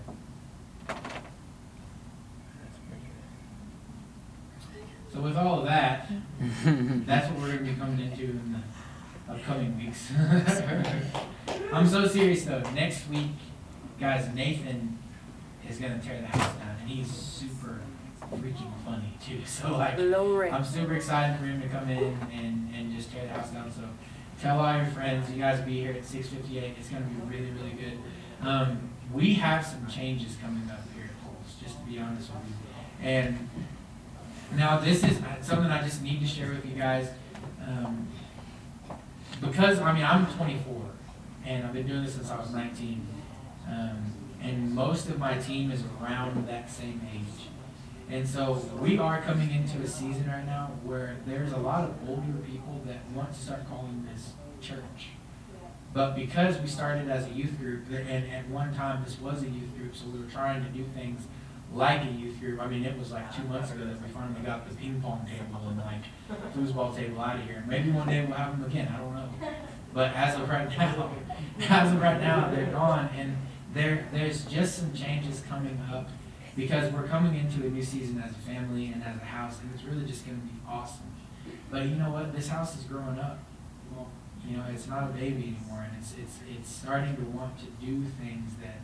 [5.12, 6.08] So with all of that,
[7.08, 10.12] that's what we're gonna be coming into in the upcoming weeks.
[11.74, 12.62] I'm so serious though.
[12.76, 13.32] Next week,
[14.00, 15.00] guys, Nathan
[15.68, 17.80] is gonna tear the house down, and he's super
[18.38, 19.42] freaking funny too.
[19.46, 20.50] So like, Glory.
[20.52, 23.72] I'm super excited for him to come in and, and just tear the house down.
[23.72, 23.82] So
[24.42, 26.78] tell all your friends, you guys will be here at 6:58.
[26.78, 28.00] It's gonna be really, really good.
[28.42, 32.44] Um, we have some changes coming up here at Pulse, just to be honest with
[32.48, 33.08] you.
[33.08, 33.50] And
[34.56, 37.10] now this is something I just need to share with you guys.
[37.66, 38.08] Um,
[39.42, 40.82] because I mean I'm 24
[41.46, 43.08] and I've been doing this since I was 19.
[43.68, 47.49] Um, and most of my team is around that same age.
[48.10, 52.10] And so we are coming into a season right now where there's a lot of
[52.10, 55.10] older people that want to start calling this church.
[55.94, 59.48] But because we started as a youth group, and at one time this was a
[59.48, 61.22] youth group, so we were trying to do things
[61.72, 62.60] like a youth group.
[62.60, 65.28] I mean, it was like two months ago that we finally got the ping pong
[65.28, 67.64] table and like foosball table out of here.
[67.68, 68.92] Maybe one day we'll have them again.
[68.94, 69.30] I don't know.
[69.94, 71.12] But as of right now,
[71.60, 73.38] as of right now, they're gone, and
[73.74, 76.10] there there's just some changes coming up
[76.60, 79.72] because we're coming into a new season as a family and as a house, and
[79.74, 81.16] it's really just going to be awesome.
[81.72, 82.36] But you know what?
[82.36, 83.40] This house is growing up.
[83.96, 84.10] Well,
[84.46, 87.66] you know, it's not a baby anymore, and it's it's it's starting to want to
[87.80, 88.82] do things that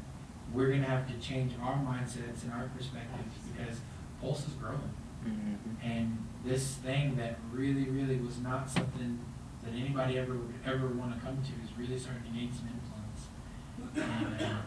[0.53, 3.80] we're going to have to change our mindsets and our perspectives because
[4.21, 4.93] Pulse is growing.
[5.28, 5.86] Mm-hmm.
[5.86, 9.19] And this thing that really, really was not something
[9.63, 12.69] that anybody ever would ever want to come to is really starting to gain some
[12.71, 14.39] influence.
[14.39, 14.61] And uh,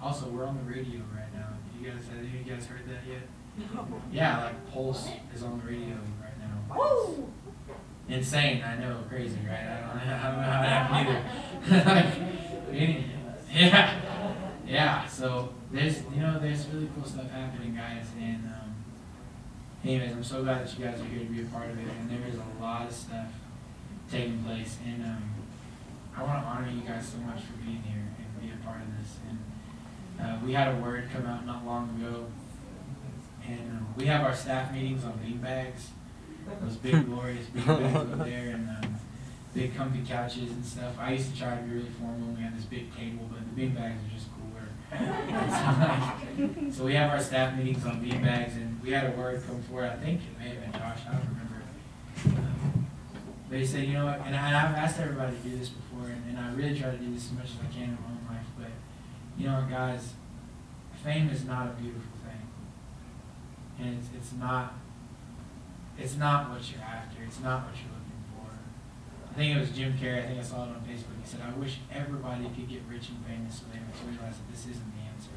[0.00, 1.48] also, we're on the radio right now.
[1.80, 3.22] You guys, have you guys heard that yet?
[4.12, 6.76] Yeah, like Pulse is on the radio right now.
[6.76, 7.32] Woo!
[8.08, 9.58] Insane, I know, crazy, right?
[9.58, 12.28] I don't, I don't know how that happened
[12.72, 13.12] either.
[13.56, 14.00] Yeah,
[14.66, 15.06] yeah.
[15.06, 18.06] So there's, you know, there's really cool stuff happening, guys.
[18.20, 18.74] And um,
[19.82, 21.88] anyways, I'm so glad that you guys are here to be a part of it.
[21.88, 23.28] And there is a lot of stuff
[24.10, 24.76] taking place.
[24.84, 25.34] And um,
[26.14, 28.82] I want to honor you guys so much for being here and be a part
[28.82, 29.16] of this.
[29.28, 29.38] And
[30.20, 32.26] uh, we had a word come out not long ago,
[33.46, 35.90] and we have our staff meetings on bean bags
[36.62, 38.96] those big glorious beds over there and um,
[39.54, 40.94] big comfy couches and stuff.
[40.98, 42.34] I used to try to be really formal.
[42.34, 44.68] We had this big table, but the bean bags are just cooler.
[45.48, 49.16] so, like, so we have our staff meetings on bean bags, and we had a
[49.16, 49.90] word come forward.
[49.90, 51.00] I think it may have been Josh.
[51.08, 51.62] I don't remember.
[52.26, 52.86] Um,
[53.48, 54.20] but he said, you know what?
[54.26, 56.96] And I, I've asked everybody to do this before, and, and I really try to
[56.96, 58.46] do this as much as I can in my own life.
[58.58, 58.70] But
[59.38, 60.14] you know guys?
[61.04, 62.48] Fame is not a beautiful thing,
[63.78, 64.74] and it's it's not
[65.98, 67.22] it's not what you're after.
[67.22, 68.50] It's not what you're looking for.
[69.30, 70.24] I think it was Jim Carrey.
[70.24, 71.16] I think I saw it on Facebook.
[71.22, 74.50] He said, "I wish everybody could get rich and famous so they would realize that
[74.50, 75.36] this isn't the answer."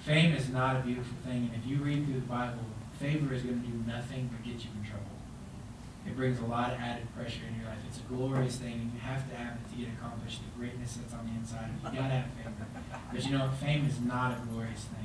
[0.00, 2.66] Fame is not a beautiful thing, and if you read through the Bible,
[2.98, 5.11] favor is going to do nothing but get you in trouble.
[6.06, 7.78] It brings a lot of added pressure in your life.
[7.88, 10.40] It's a glorious thing, and you have to have it to get accomplished.
[10.42, 11.82] The greatness that's on the inside you.
[11.82, 12.54] Gotta have fame.
[13.12, 15.02] But you know, fame is not a glorious thing.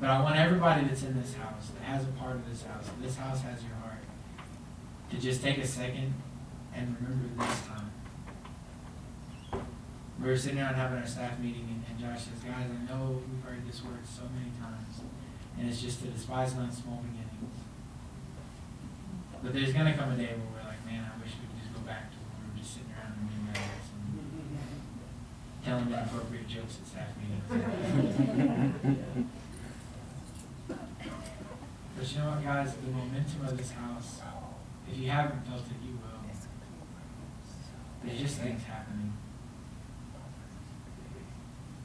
[0.00, 2.90] But I want everybody that's in this house, that has a part of this house,
[3.00, 4.02] this house has your heart,
[5.10, 6.12] to just take a second
[6.74, 7.90] and remember this time.
[10.20, 13.22] We were sitting around having our staff meeting, and, and Josh says, guys, I know
[13.30, 15.00] we've heard this word so many times,
[15.58, 17.25] and it's just to despise not small beginnings.
[19.46, 21.70] But there's gonna come a day where we're like, man, I wish we could just
[21.70, 24.10] go back to when we were just sitting around and doing that and
[25.62, 27.46] telling inappropriate jokes at staff meetings.
[30.66, 32.74] But you know what, guys?
[32.74, 34.18] The momentum of this house,
[34.90, 36.26] if you haven't felt it, you will.
[38.02, 39.14] There's just things happening.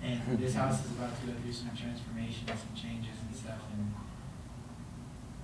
[0.02, 3.70] And this house is about to go through some transformation, some changes and stuff.
[3.78, 3.94] And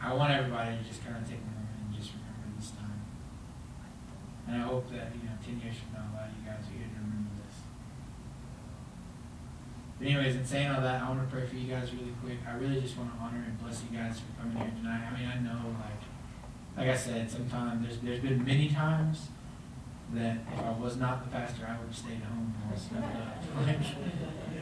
[0.01, 3.01] I want everybody to just kind of take a moment and just remember this time.
[4.47, 6.63] And I hope that, you know, 10 years from now, a lot of you guys
[6.63, 7.57] are here to remember this.
[9.99, 12.39] But anyways, in saying all that, I want to pray for you guys really quick.
[12.47, 15.03] I really just want to honor and bless you guys for coming here tonight.
[15.03, 16.03] I mean, I know, like,
[16.77, 19.27] like I said, sometimes there's there's been many times
[20.13, 23.19] that if I was not the pastor, I would have stayed home and all snuggled
[23.19, 23.43] up,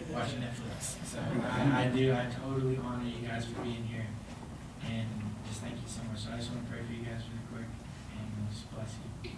[0.09, 0.97] watching Netflix.
[1.05, 2.13] So I, I do.
[2.13, 4.07] I totally honor you guys for being here,
[4.87, 5.05] and
[5.47, 6.21] just thank you so much.
[6.21, 7.69] So I just want to pray for you guys really quick,
[8.17, 9.31] and just bless you.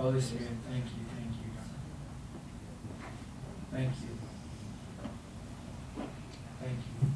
[0.00, 1.68] Holy Spirit, thank you, thank you, God.
[3.70, 4.16] Thank you.
[6.58, 7.10] Thank you.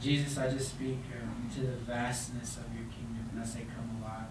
[0.00, 4.02] Jesus, I just speak um, to the vastness of your kingdom, and I say, come
[4.02, 4.26] alive.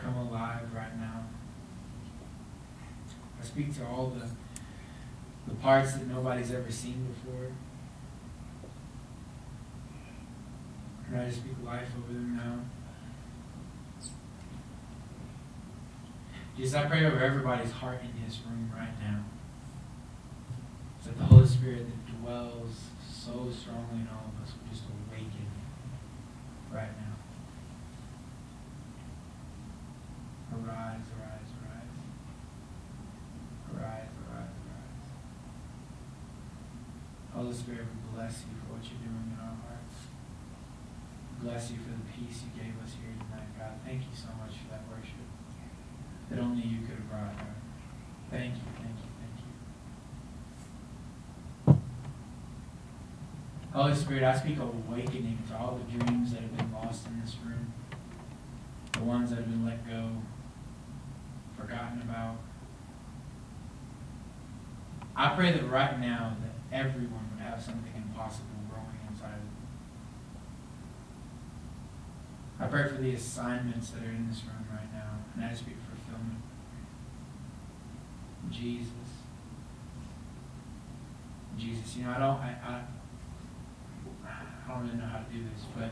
[0.00, 1.24] Come alive right now.
[3.40, 4.28] I speak to all the
[5.48, 7.50] the parts that nobody's ever seen before.
[11.08, 12.60] And I just speak life over them now.
[16.56, 19.24] Jesus, I pray over everybody's heart in this room right now.
[21.04, 25.50] That the Holy Spirit that dwells so strongly in all of us will just awaken
[26.72, 27.18] right now.
[30.54, 31.94] Arise, arise, arise.
[33.74, 35.06] Arise, arise, arise.
[37.34, 40.06] Holy Spirit, we bless you for what you're doing in our hearts.
[41.42, 43.74] Bless you for the peace you gave us here tonight, God.
[43.84, 45.28] Thank you so much for that worship
[46.30, 47.46] that only you could have brought, God.
[48.30, 49.44] Thank you, thank you, thank you.
[53.74, 57.20] Holy Spirit, I speak of awakening to all the dreams that have been lost in
[57.20, 57.72] this room,
[58.92, 60.10] the ones that have been let go,
[61.58, 62.36] forgotten about.
[65.16, 69.50] I pray that right now that everyone would have something impossible growing inside of them.
[72.60, 75.74] I pray for the assignments that are in this room right now, and I speak
[75.88, 76.42] fulfillment.
[78.52, 78.90] Jesus.
[81.58, 82.80] Jesus, you know, I don't, I, I
[84.74, 85.90] don't really know how to do this, but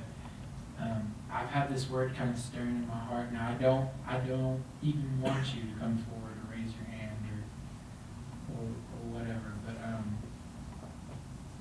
[0.83, 3.33] um, I've had this word kind of stirring in my heart.
[3.33, 7.17] Now I don't, I don't even want you to come forward or raise your hand
[7.31, 9.55] or, or, or whatever.
[9.65, 10.19] But um,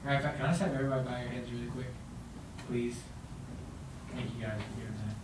[0.03, 1.93] matter of fact, can I just have everybody bow your heads really quick,
[2.67, 2.97] please?
[4.11, 5.15] Thank you guys for doing that.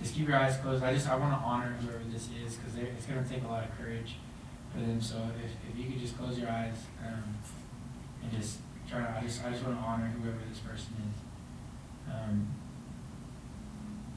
[0.00, 0.82] Just keep your eyes closed.
[0.82, 3.48] I just, I want to honor whoever this is because it's going to take a
[3.48, 4.16] lot of courage
[4.72, 5.00] for them.
[5.00, 6.76] So if, if you could just close your eyes
[7.06, 7.36] um,
[8.22, 11.20] and just try to, I just, I just want to honor whoever this person is.
[12.08, 12.48] Um,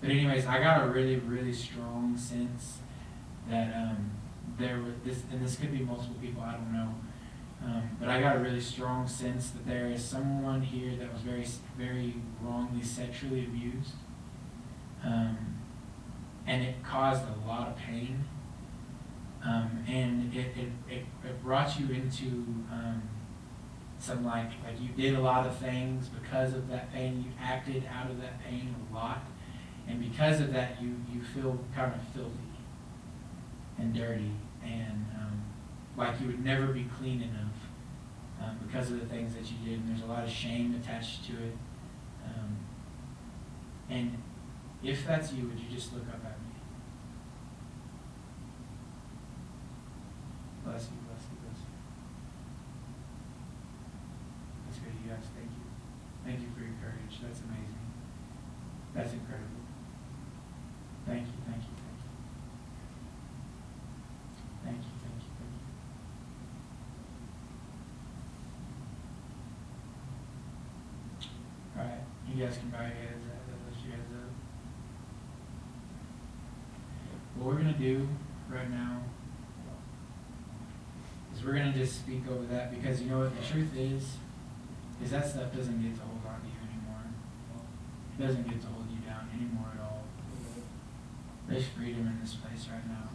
[0.02, 2.80] but anyways, I got a really, really strong sense
[3.50, 4.12] that um,
[4.58, 6.44] there was this, and this could be multiple people.
[6.44, 6.94] I don't know.
[7.64, 11.22] Um, but I got a really strong sense that there is someone here that was
[11.24, 11.46] very,
[11.78, 13.94] very wrongly sexually abused,
[15.04, 15.38] um,
[16.46, 18.24] and it caused a lot of pain,
[19.44, 22.46] um, and it, it, it, it brought you into
[24.08, 27.24] some like like you did a lot of things because of that pain.
[27.26, 29.24] You acted out of that pain a lot,
[29.88, 32.32] and because of that, you you feel kind of filthy
[33.78, 34.32] and dirty,
[34.64, 35.43] and um,
[35.97, 37.58] like you would never be clean enough
[38.41, 41.26] um, because of the things that you did, and there's a lot of shame attached
[41.26, 41.58] to it.
[42.26, 42.58] Um,
[43.89, 44.18] and
[44.84, 46.53] if that's you, would you just look up at me?
[50.64, 51.78] Bless you, bless you, bless you.
[54.68, 55.24] That's good, you guys.
[55.34, 55.66] Thank you.
[56.26, 57.07] Thank you for your courage.
[57.22, 57.82] That's amazing.
[58.93, 59.47] That's incredible.
[61.05, 62.09] Thank you, thank you, thank you.
[64.63, 65.53] Thank you, thank you, thank
[71.22, 71.80] you.
[71.80, 74.32] All right, you guys can bow your heads, uh, lift your heads up.
[77.36, 78.07] What we're gonna do
[78.49, 79.01] right now
[81.36, 84.18] is we're gonna just speak over that because you know what the truth is,
[85.03, 86.66] is that stuff doesn't get to hold on to you
[88.20, 90.03] doesn't get to hold you down anymore at all.
[91.47, 93.09] There's freedom in this place right now.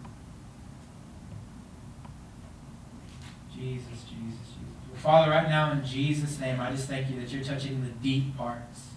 [3.55, 5.03] Jesus, Jesus, Jesus.
[5.03, 8.37] Father, right now in Jesus' name, I just thank you that you're touching the deep
[8.37, 8.89] parts.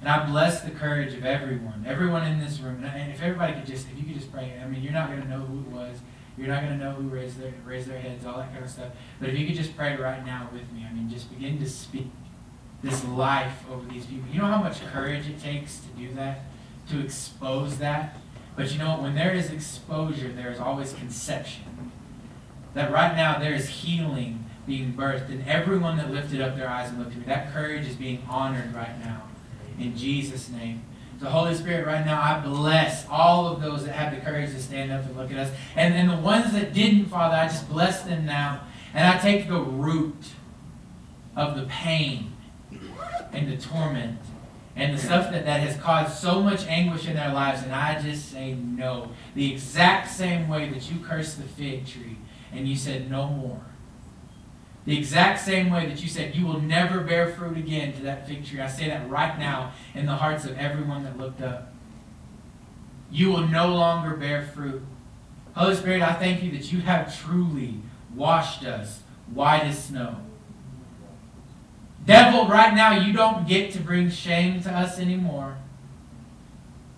[0.00, 2.82] And I bless the courage of everyone, everyone in this room.
[2.82, 5.20] And if everybody could just, if you could just pray, I mean, you're not going
[5.20, 5.98] to know who it was.
[6.38, 8.70] You're not going to know who raised their, raised their heads, all that kind of
[8.70, 8.92] stuff.
[9.18, 11.68] But if you could just pray right now with me, I mean, just begin to
[11.68, 12.06] speak
[12.82, 14.28] this life over these people.
[14.32, 16.40] You know how much courage it takes to do that,
[16.90, 18.16] to expose that?
[18.56, 19.02] But you know, what?
[19.02, 21.92] when there is exposure, there is always conception.
[22.74, 26.90] That right now there is healing being birthed, and everyone that lifted up their eyes
[26.90, 29.22] and looked at me, that courage is being honored right now.
[29.78, 30.82] In Jesus' name.
[31.18, 34.62] The Holy Spirit, right now, I bless all of those that have the courage to
[34.62, 35.52] stand up and look at us.
[35.76, 38.62] And, and the ones that didn't, Father, I just bless them now.
[38.94, 40.30] And I take the root
[41.36, 42.29] of the pain
[43.32, 44.18] and the torment
[44.76, 48.00] and the stuff that, that has caused so much anguish in their lives, and I
[48.00, 49.10] just say no.
[49.34, 52.16] The exact same way that you cursed the fig tree
[52.52, 53.60] and you said no more.
[54.86, 58.26] The exact same way that you said you will never bear fruit again to that
[58.26, 58.60] fig tree.
[58.60, 61.72] I say that right now in the hearts of everyone that looked up.
[63.10, 64.82] You will no longer bear fruit.
[65.54, 67.82] Holy Spirit, I thank you that you have truly
[68.14, 69.02] washed us
[69.32, 70.16] white as snow.
[72.04, 75.58] Devil, right now, you don't get to bring shame to us anymore.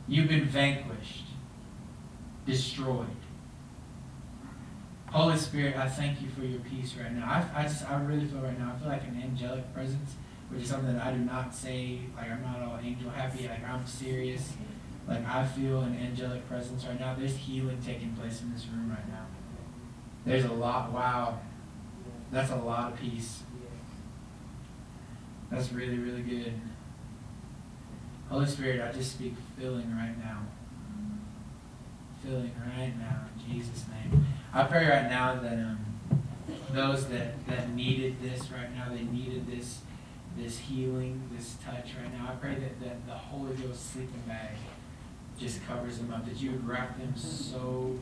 [0.09, 1.25] You've been vanquished,
[2.47, 3.07] destroyed.
[5.07, 7.27] Holy Spirit, I thank you for your peace right now.
[7.27, 10.15] I, I just, I really feel right now, I feel like an angelic presence,
[10.49, 13.63] which is something that I do not say, like I'm not all angel happy, like
[13.69, 14.55] I'm serious.
[15.07, 17.15] Like I feel an angelic presence right now.
[17.19, 19.27] There's healing taking place in this room right now.
[20.25, 21.41] There's a lot, wow.
[22.31, 23.43] That's a lot of peace.
[25.53, 26.55] That's really, really good.
[28.31, 30.41] Holy Spirit, I just speak filling right now.
[32.25, 34.27] Filling right now in Jesus' name.
[34.55, 35.85] I pray right now that um,
[36.73, 39.81] those that, that needed this right now, they needed this
[40.35, 42.31] this healing, this touch right now.
[42.33, 44.57] I pray that, that the Holy Ghost sleeping bag
[45.39, 47.99] just covers them up, that you would wrap them so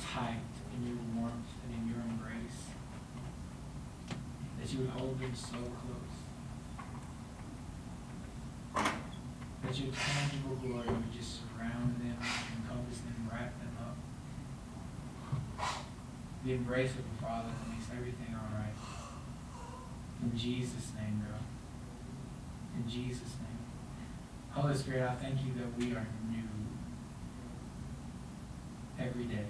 [0.00, 0.40] tight
[0.74, 2.72] in your warmth and in your embrace,
[4.58, 5.97] that you would hold them so close.
[9.62, 13.96] That your tangible glory would just surround them, encompass them, wrap them up.
[16.44, 18.74] The embrace of the Father that makes everything all right.
[20.22, 21.36] In Jesus' name, bro.
[22.76, 23.58] In Jesus' name.
[24.50, 26.48] Holy Spirit, I thank you that we are new
[28.98, 29.46] every day.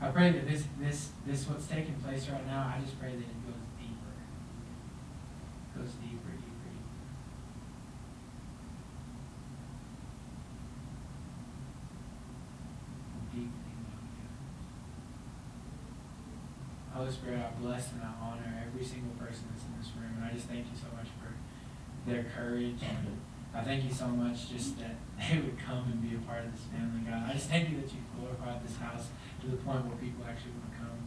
[0.00, 3.18] I pray that this, this, this what's taking place right now, I just pray that
[3.18, 4.14] it goes deeper.
[5.76, 6.96] Goes deeper, deeper, deeper.
[13.30, 14.28] Deeply love you.
[17.00, 20.24] Holy Spirit, I bless and I honor every single person that's in this room, and
[20.28, 21.32] I just thank you so much for
[22.04, 22.76] their courage.
[22.84, 23.16] And
[23.56, 26.52] I thank you so much just that they would come and be a part of
[26.52, 27.24] this family, God.
[27.24, 29.08] I just thank you that you glorified this house
[29.40, 31.00] to the point where people actually want to come.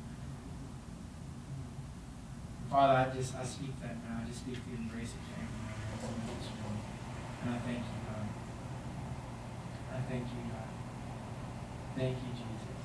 [2.73, 4.17] Father, I just, I speak that now.
[4.17, 5.77] I just speak the embrace of family.
[7.45, 8.27] And I thank you, God.
[9.93, 10.73] I thank you, God.
[11.93, 12.81] Thank you, Jesus,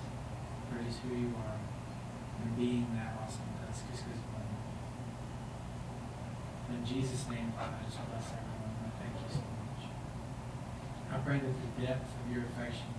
[0.69, 1.68] for just who you are
[2.43, 4.53] and being that awesome that's us just because of love.
[6.73, 8.75] In Jesus' name, Father, I just bless everyone.
[8.85, 9.83] I thank you so much.
[11.11, 12.95] I pray that the depth of your affection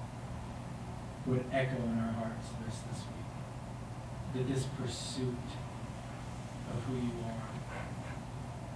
[1.25, 3.29] would echo in our hearts this this week.
[4.33, 5.49] That this pursuit
[6.69, 7.49] of who you are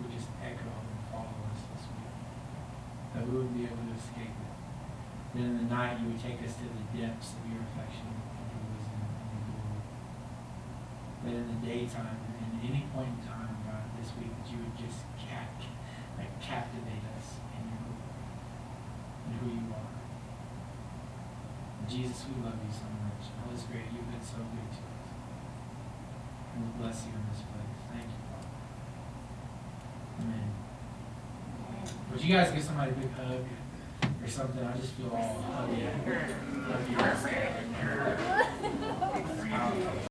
[0.02, 2.14] would just echo and follow us this week.
[3.14, 4.54] That we wouldn't be able to escape it.
[5.34, 8.46] That in the night you would take us to the depths of your affection and
[8.50, 9.82] your wisdom and your glory.
[11.24, 14.60] That in the daytime and at any point in time, God, this week, that you
[14.60, 15.56] would just cap,
[16.18, 17.96] like captivate us in your
[19.24, 19.94] and who you are.
[21.88, 23.24] Jesus, we love you so much.
[23.40, 25.08] Holy Spirit, you've been so good to us.
[26.56, 27.80] And we bless you in this place.
[27.88, 28.52] Thank you, Father.
[30.28, 30.52] Amen.
[32.12, 33.48] Would you guys give somebody a big hug
[34.22, 34.64] or something?
[34.66, 35.88] I just feel all huggy.
[36.68, 38.40] Huggy.